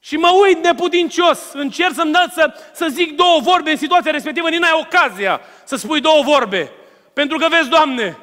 [0.00, 4.48] Și mă uit neputincios, încerc să-mi dă să, să zic două vorbe în situația respectivă,
[4.48, 6.72] nici n-ai ocazia să spui două vorbe.
[7.12, 8.18] Pentru că vezi, Doamne,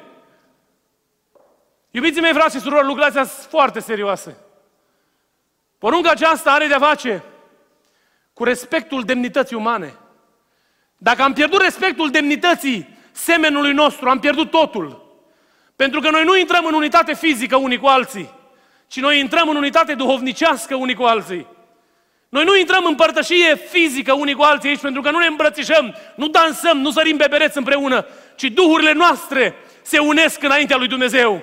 [1.90, 4.41] iubiții mei, frați și surori, lucrurile astea sunt foarte serioase.
[5.82, 7.22] Porunca aceasta are de-a face
[8.32, 9.94] cu respectul demnității umane.
[10.96, 15.16] Dacă am pierdut respectul demnității semenului nostru, am pierdut totul.
[15.76, 18.30] Pentru că noi nu intrăm în unitate fizică unii cu alții,
[18.86, 21.46] ci noi intrăm în unitate duhovnicească unii cu alții.
[22.28, 25.94] Noi nu intrăm în părtășie fizică unii cu alții aici pentru că nu ne îmbrățișăm,
[26.14, 28.06] nu dansăm, nu sărim pe bereți împreună,
[28.36, 31.42] ci duhurile noastre se unesc înaintea lui Dumnezeu.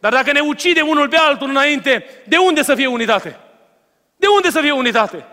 [0.00, 3.38] Dar dacă ne ucide unul pe altul înainte, de unde să fie unitate?
[4.24, 5.26] De unde să fie unitate?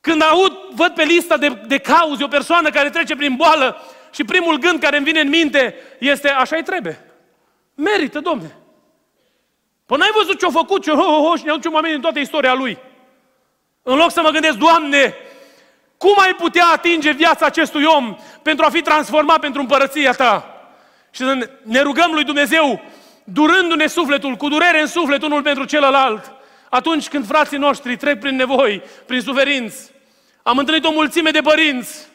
[0.00, 4.24] Când aud, văd pe lista de, de cauze o persoană care trece prin boală și
[4.24, 7.04] primul gând care îmi vine în minte este, așa-i trebuie.
[7.74, 8.56] Merită, domne.
[9.86, 12.18] Păi n-ai văzut ce-a făcut, ce ho, ho, ho, și ne aducem oameni în toată
[12.18, 12.78] istoria lui.
[13.82, 15.14] În loc să mă gândesc, Doamne,
[15.96, 20.62] cum ai putea atinge viața acestui om pentru a fi transformat pentru împărăția Ta?
[21.10, 22.82] Și să ne rugăm lui Dumnezeu,
[23.24, 26.40] durându-ne sufletul, cu durere în suflet unul pentru celălalt,
[26.74, 29.90] atunci când frații noștri trec prin nevoi, prin suferinți.
[30.42, 32.08] Am întâlnit o mulțime de părinți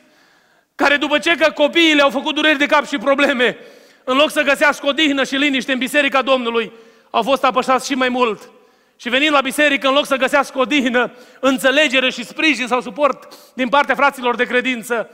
[0.76, 3.58] care după ce că copiii le-au făcut dureri de cap și probleme,
[4.04, 6.72] în loc să găsească odihnă și liniște în Biserica Domnului,
[7.10, 8.52] au fost apășați și mai mult.
[8.96, 13.70] Și venind la biserică, în loc să găsească odihnă, înțelegere și sprijin sau suport din
[13.70, 15.10] partea fraților de credință,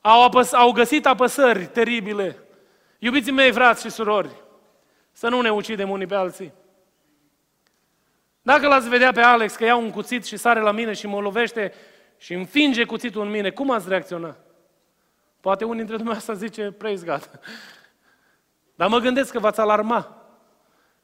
[0.00, 2.38] au, apăs- au găsit apăsări teribile.
[2.98, 4.30] Iubiții mei, frați și surori,
[5.12, 6.52] să nu ne ucidem unii pe alții.
[8.42, 11.20] Dacă l-ați vedea pe Alex că ia un cuțit și sare la mine și mă
[11.20, 11.72] lovește
[12.16, 14.36] și înfinge cuțitul în mine, cum ați reacționa?
[15.40, 17.40] Poate unii dintre dumneavoastră zice, praise God.
[18.74, 20.26] Dar mă gândesc că v-ați alarma.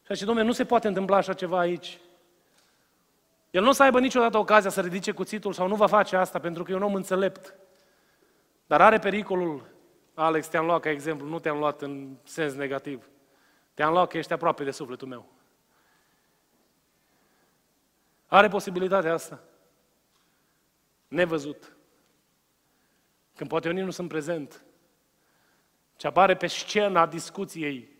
[0.00, 1.98] Și zice, domnule, nu se poate întâmpla așa ceva aici.
[3.50, 6.38] El nu o să aibă niciodată ocazia să ridice cuțitul sau nu va face asta
[6.38, 7.54] pentru că e un om înțelept.
[8.66, 9.66] Dar are pericolul,
[10.14, 13.08] Alex, te-am luat ca exemplu, nu te-am luat în sens negativ.
[13.74, 15.37] Te-am luat că ești aproape de sufletul meu.
[18.30, 19.40] Are posibilitatea asta.
[21.08, 21.76] Nevăzut.
[23.34, 24.64] Când poate eu nici nu sunt prezent.
[25.96, 27.96] Ce apare pe scena discuției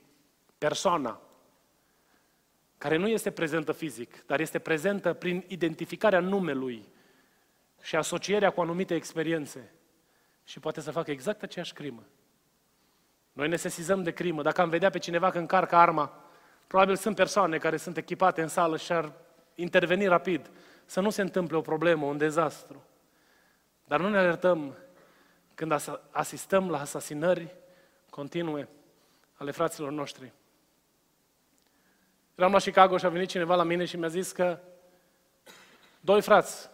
[0.59, 1.21] persoana
[2.79, 6.89] care nu este prezentă fizic, dar este prezentă prin identificarea numelui
[7.83, 9.73] și asocierea cu anumite experiențe
[10.45, 12.07] și poate să facă exact aceeași crimă.
[13.33, 14.43] Noi ne sesizăm de crimă.
[14.43, 16.25] Dacă am vedea pe cineva că încarcă arma,
[16.67, 19.13] probabil sunt persoane care sunt echipate în sală și ar
[19.61, 20.51] interveni rapid,
[20.85, 22.85] să nu se întâmple o problemă, un dezastru.
[23.85, 24.77] Dar nu ne alertăm
[25.55, 25.73] când
[26.11, 27.57] asistăm la asasinări
[28.11, 28.69] continue
[29.35, 30.33] ale fraților noștri.
[32.35, 34.59] Eram la Chicago și a venit cineva la mine și mi-a zis că
[36.01, 36.71] doi frați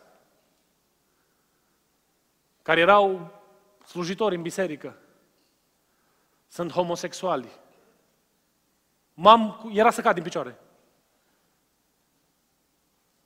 [2.63, 3.33] care erau
[3.87, 4.97] slujitori în biserică
[6.49, 7.49] sunt homosexuali.
[9.15, 10.59] M-am, era să cad din picioare.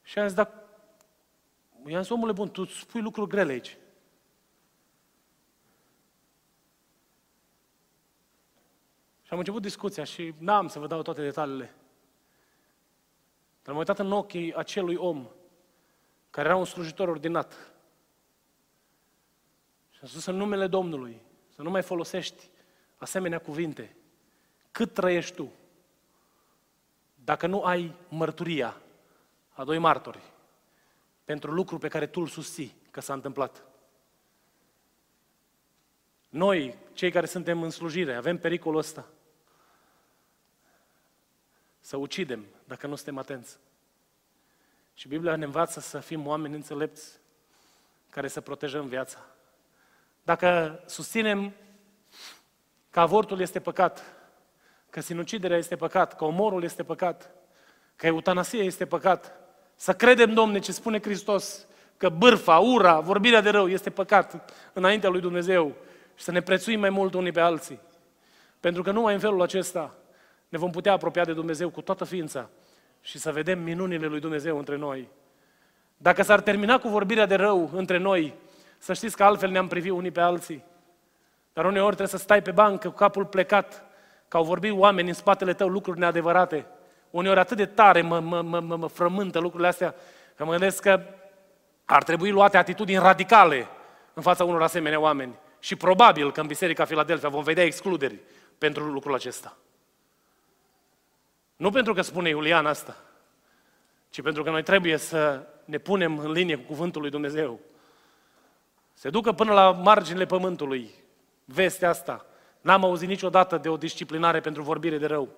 [0.09, 0.53] Și am zis, dar
[1.87, 3.77] i-am zis, omule bun, tu spui lucruri grele aici.
[9.23, 11.75] Și am început discuția și n-am să vă dau toate detaliile.
[13.63, 15.29] Dar m-am uitat în ochii acelui om
[16.31, 17.73] care era un slujitor ordinat.
[19.91, 21.21] Și am spus în numele Domnului
[21.55, 22.51] să nu mai folosești
[22.97, 23.97] asemenea cuvinte.
[24.71, 25.53] Cât trăiești tu?
[27.15, 28.83] Dacă nu ai mărturia
[29.59, 30.21] a doi martori
[31.25, 33.63] pentru lucru pe care tu îl susții că s-a întâmplat.
[36.29, 39.09] Noi, cei care suntem în slujire, avem pericolul ăsta.
[41.81, 43.59] Să ucidem dacă nu suntem atenți.
[44.95, 47.19] Și Biblia ne învață să fim oameni înțelepți
[48.11, 49.19] care să protejăm viața.
[50.23, 51.53] Dacă susținem
[52.91, 54.05] că avortul este păcat,
[54.91, 57.31] că sinuciderea este păcat, că omorul este păcat,
[57.97, 59.47] că eutanasia este păcat,
[59.81, 61.67] să credem, Domne, ce spune Hristos,
[61.97, 65.75] că bârfa, ura, vorbirea de rău este păcat înaintea lui Dumnezeu
[66.15, 67.81] și să ne prețuim mai mult unii pe alții.
[68.61, 69.95] Pentru că numai în felul acesta
[70.49, 72.49] ne vom putea apropia de Dumnezeu cu toată ființa
[73.01, 75.09] și să vedem minunile lui Dumnezeu între noi.
[75.97, 78.35] Dacă s-ar termina cu vorbirea de rău între noi,
[78.79, 80.65] să știți că altfel ne-am privit unii pe alții.
[81.53, 83.85] Dar uneori trebuie să stai pe bancă cu capul plecat,
[84.29, 86.67] că au vorbit oameni în spatele tău lucruri neadevărate.
[87.11, 89.95] Uneori atât de tare mă, mă, mă, mă, mă frământă lucrurile astea,
[90.35, 91.01] că mă gândesc că
[91.85, 93.69] ar trebui luate atitudini radicale
[94.15, 95.35] în fața unor asemenea oameni.
[95.61, 98.19] Și probabil că în Biserica Filadelfia vom vedea excluderi
[98.59, 99.57] pentru lucrul acesta.
[101.57, 102.97] Nu pentru că spune Iulian asta,
[104.11, 107.61] ci pentru că noi trebuie să ne punem în linie cu Cuvântul lui Dumnezeu.
[108.95, 110.95] Se ducă până la marginile pământului
[111.45, 112.27] vestea asta.
[112.61, 115.29] N-am auzit niciodată de o disciplinare pentru vorbire de rău.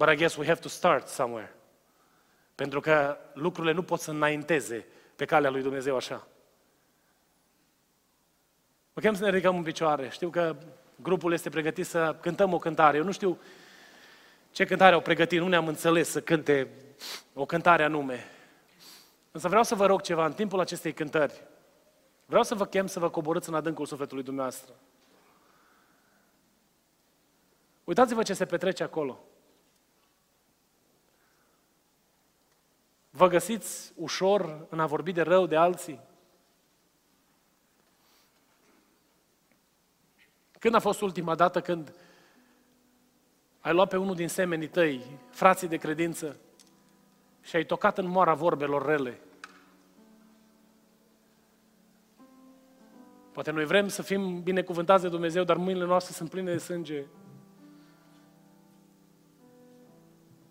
[0.00, 1.54] But I guess we have to start somewhere.
[2.54, 4.86] Pentru că lucrurile nu pot să înainteze
[5.16, 6.26] pe calea lui Dumnezeu așa.
[8.92, 10.08] Mă chem să ne ridicăm în picioare.
[10.08, 10.56] Știu că
[10.96, 12.96] grupul este pregătit să cântăm o cântare.
[12.96, 13.38] Eu nu știu
[14.50, 16.68] ce cântare au pregătit, nu ne-am înțeles să cânte
[17.34, 18.24] o cântare anume.
[19.30, 21.42] Însă vreau să vă rog ceva în timpul acestei cântări.
[22.26, 24.74] Vreau să vă chem să vă coborâți în adâncul sufletului dumneavoastră.
[27.84, 29.24] Uitați-vă ce se petrece acolo.
[33.10, 36.00] Vă găsiți ușor în a vorbi de rău de alții?
[40.58, 41.94] Când a fost ultima dată când
[43.60, 46.36] ai luat pe unul din semenii tăi, frații de credință,
[47.42, 49.20] și ai tocat în moara vorbelor rele?
[53.32, 57.04] Poate noi vrem să fim binecuvântați de Dumnezeu, dar mâinile noastre sunt pline de sânge.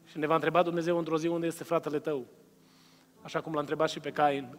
[0.05, 2.26] Și ne va întreba Dumnezeu într-o zi unde este fratele tău.
[3.22, 4.58] Așa cum l-a întrebat și pe Cain.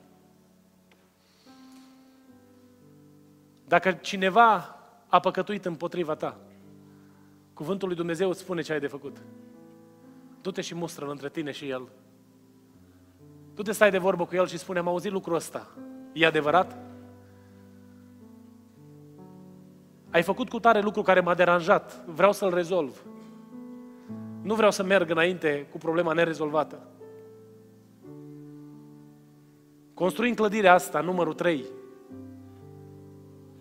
[3.67, 6.37] Dacă cineva a păcătuit împotriva ta,
[7.55, 9.17] cuvântul lui Dumnezeu îți spune ce ai de făcut.
[10.41, 11.89] Du-te și mustră-l între tine și el.
[13.55, 15.67] Du-te stai de vorbă cu el și spune, am auzit lucrul ăsta.
[16.13, 16.77] E adevărat?
[20.11, 22.05] Ai făcut cu tare lucru care m-a deranjat.
[22.05, 23.03] Vreau să-l rezolv.
[24.43, 26.87] Nu vreau să merg înainte cu problema nerezolvată.
[30.01, 31.65] Construim clădirea asta, numărul 3.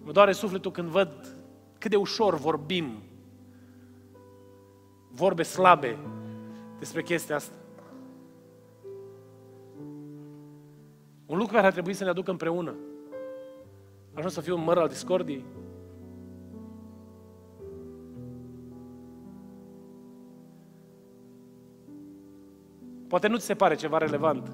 [0.03, 1.35] Mă doare sufletul când văd
[1.77, 3.01] cât de ușor vorbim
[5.11, 5.97] vorbe slabe
[6.77, 7.55] despre chestia asta.
[11.25, 12.75] Un lucru care ar trebui să ne aducă împreună.
[14.13, 15.45] Ajuns să fiu un măr al discordiei.
[23.07, 24.51] Poate nu ți se pare ceva relevant.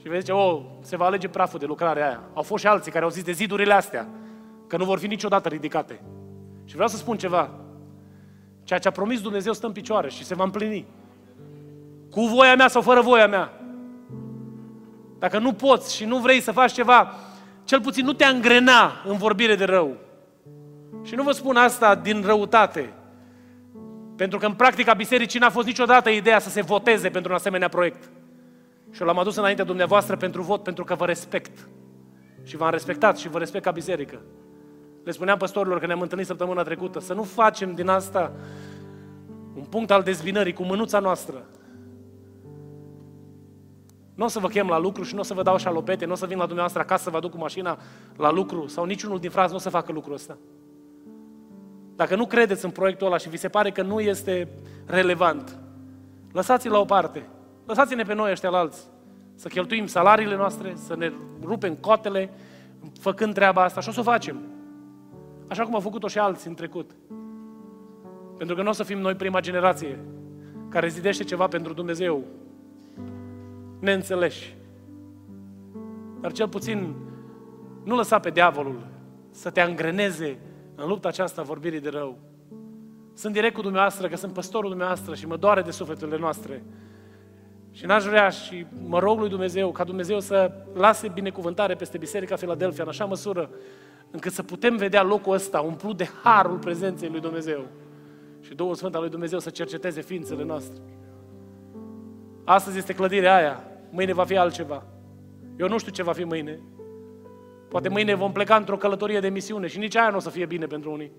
[0.00, 2.20] Și vei zice, oh, se va alege praful de lucrarea aia.
[2.34, 4.08] Au fost și alții care au zis de zidurile astea,
[4.66, 6.00] că nu vor fi niciodată ridicate.
[6.64, 7.50] Și vreau să spun ceva.
[8.64, 10.86] Ceea ce a promis Dumnezeu stă în picioare și se va împlini.
[12.10, 13.52] Cu voia mea sau fără voia mea.
[15.18, 17.14] Dacă nu poți și nu vrei să faci ceva,
[17.64, 19.96] cel puțin nu te angrena în vorbire de rău.
[21.02, 22.92] Și nu vă spun asta din răutate.
[24.16, 27.68] Pentru că în practica bisericii n-a fost niciodată ideea să se voteze pentru un asemenea
[27.68, 28.10] proiect.
[28.90, 31.68] Și l-am adus înaintea dumneavoastră pentru vot, pentru că vă respect.
[32.42, 34.20] Și v-am respectat și vă respect ca biserică.
[35.04, 38.32] Le spuneam păstorilor că ne-am întâlnit săptămâna trecută, să nu facem din asta
[39.54, 41.44] un punct al dezbinării cu mânuța noastră.
[44.14, 46.12] Nu o să vă chem la lucru și nu o să vă dau șalopete, nu
[46.12, 47.78] o să vin la dumneavoastră acasă să vă aduc cu mașina
[48.16, 50.38] la lucru sau niciunul din frați nu o să facă lucrul ăsta.
[51.96, 54.48] Dacă nu credeți în proiectul ăla și vi se pare că nu este
[54.86, 55.58] relevant,
[56.32, 57.28] lăsați-l la o parte.
[57.70, 58.86] Lăsați-ne pe noi ăștia la alți.
[59.34, 61.12] Să cheltuim salariile noastre, să ne
[61.42, 62.30] rupem cotele,
[63.00, 64.36] făcând treaba asta și o să o facem.
[65.48, 66.90] Așa cum au făcut-o și alții în trecut.
[68.36, 69.98] Pentru că nu o să fim noi prima generație
[70.68, 72.24] care zidește ceva pentru Dumnezeu.
[73.80, 74.56] Neînțeleși.
[76.20, 76.94] Dar cel puțin
[77.84, 78.86] nu lăsa pe diavolul
[79.30, 80.38] să te angreneze
[80.74, 82.18] în lupta aceasta vorbirii de rău.
[83.14, 86.62] Sunt direct cu dumneavoastră, că sunt păstorul dumneavoastră și mă doare de sufleturile noastre.
[87.72, 92.36] Și n-aș vrea și mă rog lui Dumnezeu ca Dumnezeu să lase binecuvântare peste Biserica
[92.36, 93.50] Filadelfia în așa măsură
[94.10, 97.64] încât să putem vedea locul ăsta umplut de harul prezenței lui Dumnezeu.
[98.40, 100.80] Și Duhul Sfânt al lui Dumnezeu să cerceteze ființele noastre.
[102.44, 104.82] Astăzi este clădirea aia, mâine va fi altceva.
[105.58, 106.60] Eu nu știu ce va fi mâine.
[107.68, 110.46] Poate mâine vom pleca într-o călătorie de misiune și nici aia nu o să fie
[110.46, 111.12] bine pentru unii.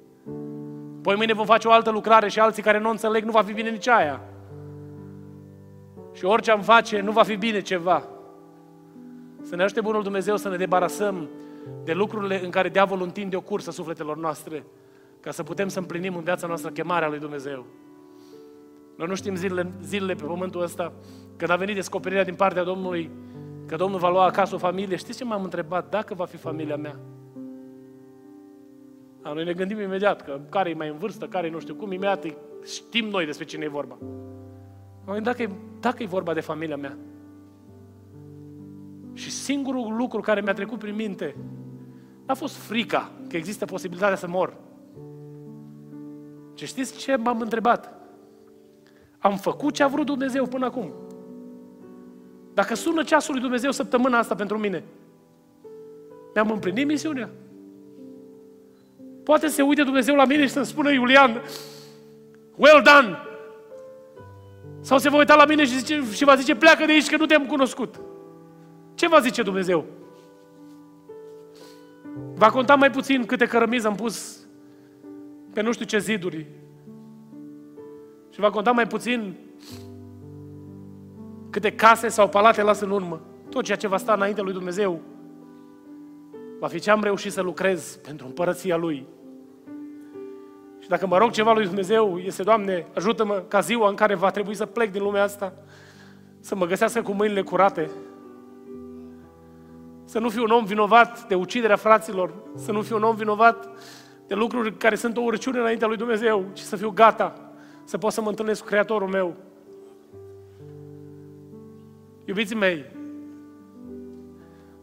[1.01, 3.53] Poi mâine vom face o altă lucrare și alții care nu înțeleg, nu va fi
[3.53, 4.21] bine nici aia.
[6.21, 8.07] Și orice am face, nu va fi bine ceva.
[9.41, 11.29] Să ne ajute Bunul Dumnezeu să ne debarasăm
[11.83, 14.65] de lucrurile în care diavolul întinde o cursă sufletelor noastre,
[15.19, 17.65] ca să putem să împlinim în viața noastră chemarea lui Dumnezeu.
[18.97, 20.93] Noi nu știm zilele, zilele pe pământul ăsta,
[21.37, 23.09] când a venit descoperirea din partea Domnului,
[23.65, 24.95] că Domnul va lua acasă o familie.
[24.95, 25.89] Știți ce m-am întrebat?
[25.89, 26.99] Dacă va fi familia mea.
[29.21, 31.75] A, noi ne gândim imediat că care e mai în vârstă, care e nu știu
[31.75, 32.25] cum, imediat
[32.65, 33.97] știm noi despre cine e vorba.
[35.21, 35.49] Dacă e,
[35.79, 36.97] dacă e vorba de familia mea.
[39.13, 41.35] Și singurul lucru care mi-a trecut prin minte
[42.25, 44.57] a fost frica că există posibilitatea să mor.
[46.53, 47.93] Ce știți ce m-am întrebat?
[49.17, 50.93] Am făcut ce a vrut Dumnezeu până acum.
[52.53, 54.83] Dacă sună ceasul lui Dumnezeu săptămâna asta pentru mine,
[56.33, 57.29] mi-am împlinit misiunea.
[59.23, 61.41] Poate să se uite Dumnezeu la mine și să-mi spună Iulian,
[62.55, 63.30] well done!
[64.81, 67.17] Sau se va uita la mine și, zice, și va zice, pleacă de aici că
[67.17, 68.01] nu te-am cunoscut.
[68.95, 69.85] Ce va zice Dumnezeu?
[72.35, 74.39] Va conta mai puțin câte cărămizi am pus
[75.53, 76.45] pe nu știu ce ziduri.
[78.29, 79.35] Și va conta mai puțin
[81.49, 83.21] câte case sau palate las în urmă.
[83.49, 85.01] Tot ceea ce va sta înainte lui Dumnezeu
[86.59, 89.07] va fi ce am reușit să lucrez pentru împărăția Lui.
[90.91, 94.31] Și dacă mă rog ceva lui Dumnezeu, este, Doamne, ajută-mă ca ziua în care va
[94.31, 95.53] trebui să plec din lumea asta,
[96.39, 97.89] să mă găsească cu mâinile curate,
[100.05, 103.69] să nu fiu un om vinovat de uciderea fraților, să nu fiu un om vinovat
[104.27, 107.51] de lucruri care sunt o urăciune înaintea lui Dumnezeu, ci să fiu gata
[107.83, 109.35] să pot să mă întâlnesc cu Creatorul meu.
[112.25, 112.85] Iubiții mei,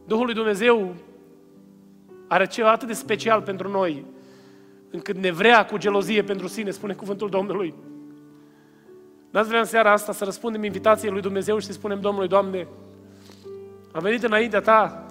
[0.07, 0.95] Duhul lui Dumnezeu
[2.29, 4.05] are ceva atât de special pentru noi,
[4.91, 7.75] încât ne vrea cu gelozie pentru sine, spune cuvântul Domnului.
[9.31, 12.69] N-ați vrea în seara asta să răspundem invitației lui Dumnezeu și să spunem Domnului, Doamne,
[13.93, 15.07] am venit înaintea Ta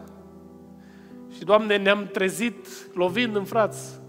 [1.36, 4.00] și, Doamne, ne-am trezit lovind în frați.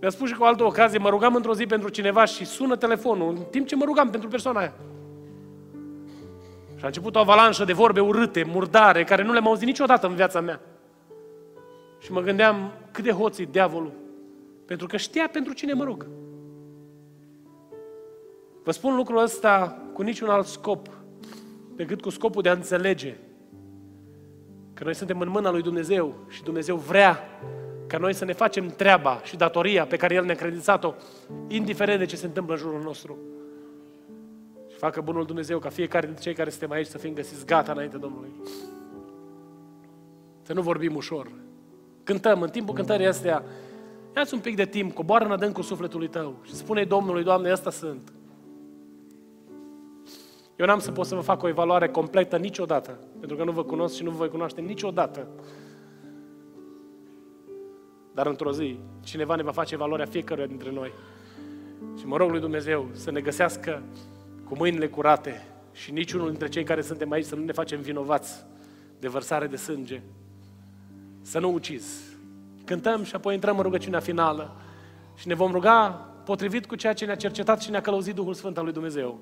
[0.00, 2.76] Mi-a spus și cu o altă ocazie, mă rugam într-o zi pentru cineva și sună
[2.76, 4.72] telefonul, în timp ce mă rugam pentru persoana aia.
[6.76, 10.14] Și a început o avalanșă de vorbe urâte, murdare, care nu le-am auzit niciodată în
[10.14, 10.60] viața mea.
[12.00, 13.92] Și mă gândeam cât de hoții diavolul.
[14.66, 16.06] Pentru că știa pentru cine mă rog.
[18.62, 20.88] Vă spun lucrul ăsta cu niciun alt scop
[21.74, 23.16] decât cu scopul de a înțelege
[24.74, 27.18] că noi suntem în mâna lui Dumnezeu și Dumnezeu vrea
[27.86, 30.94] ca noi să ne facem treaba și datoria pe care El ne-a credințat-o,
[31.48, 33.18] indiferent de ce se întâmplă în jurul nostru.
[34.68, 37.96] facă bunul Dumnezeu ca fiecare dintre cei care suntem aici să fim găsiți gata înainte
[37.96, 38.30] Domnului.
[40.42, 41.30] Să nu vorbim ușor.
[42.04, 43.44] Cântăm, în timpul cântării astea,
[44.16, 47.70] ia-ți un pic de timp, coboară în adâncul sufletului tău și spune Domnului, Doamne, ăsta
[47.70, 48.12] sunt.
[50.56, 53.64] Eu n-am să pot să vă fac o evaluare completă niciodată, pentru că nu vă
[53.64, 55.28] cunosc și nu vă voi cunoaște niciodată.
[58.14, 60.92] Dar într-o zi, cineva ne va face evaluarea fiecăruia dintre noi.
[61.98, 63.82] Și mă rog lui Dumnezeu să ne găsească
[64.44, 68.44] cu mâinile curate și niciunul dintre cei care suntem aici să nu ne facem vinovați
[68.98, 70.02] de vărsare de sânge.
[71.22, 72.00] Să nu ucizi.
[72.64, 74.56] Cântăm și apoi intrăm în rugăciunea finală
[75.14, 75.88] și ne vom ruga
[76.24, 79.20] potrivit cu ceea ce ne-a cercetat și ne-a călăuzit Duhul Sfânt al lui Dumnezeu.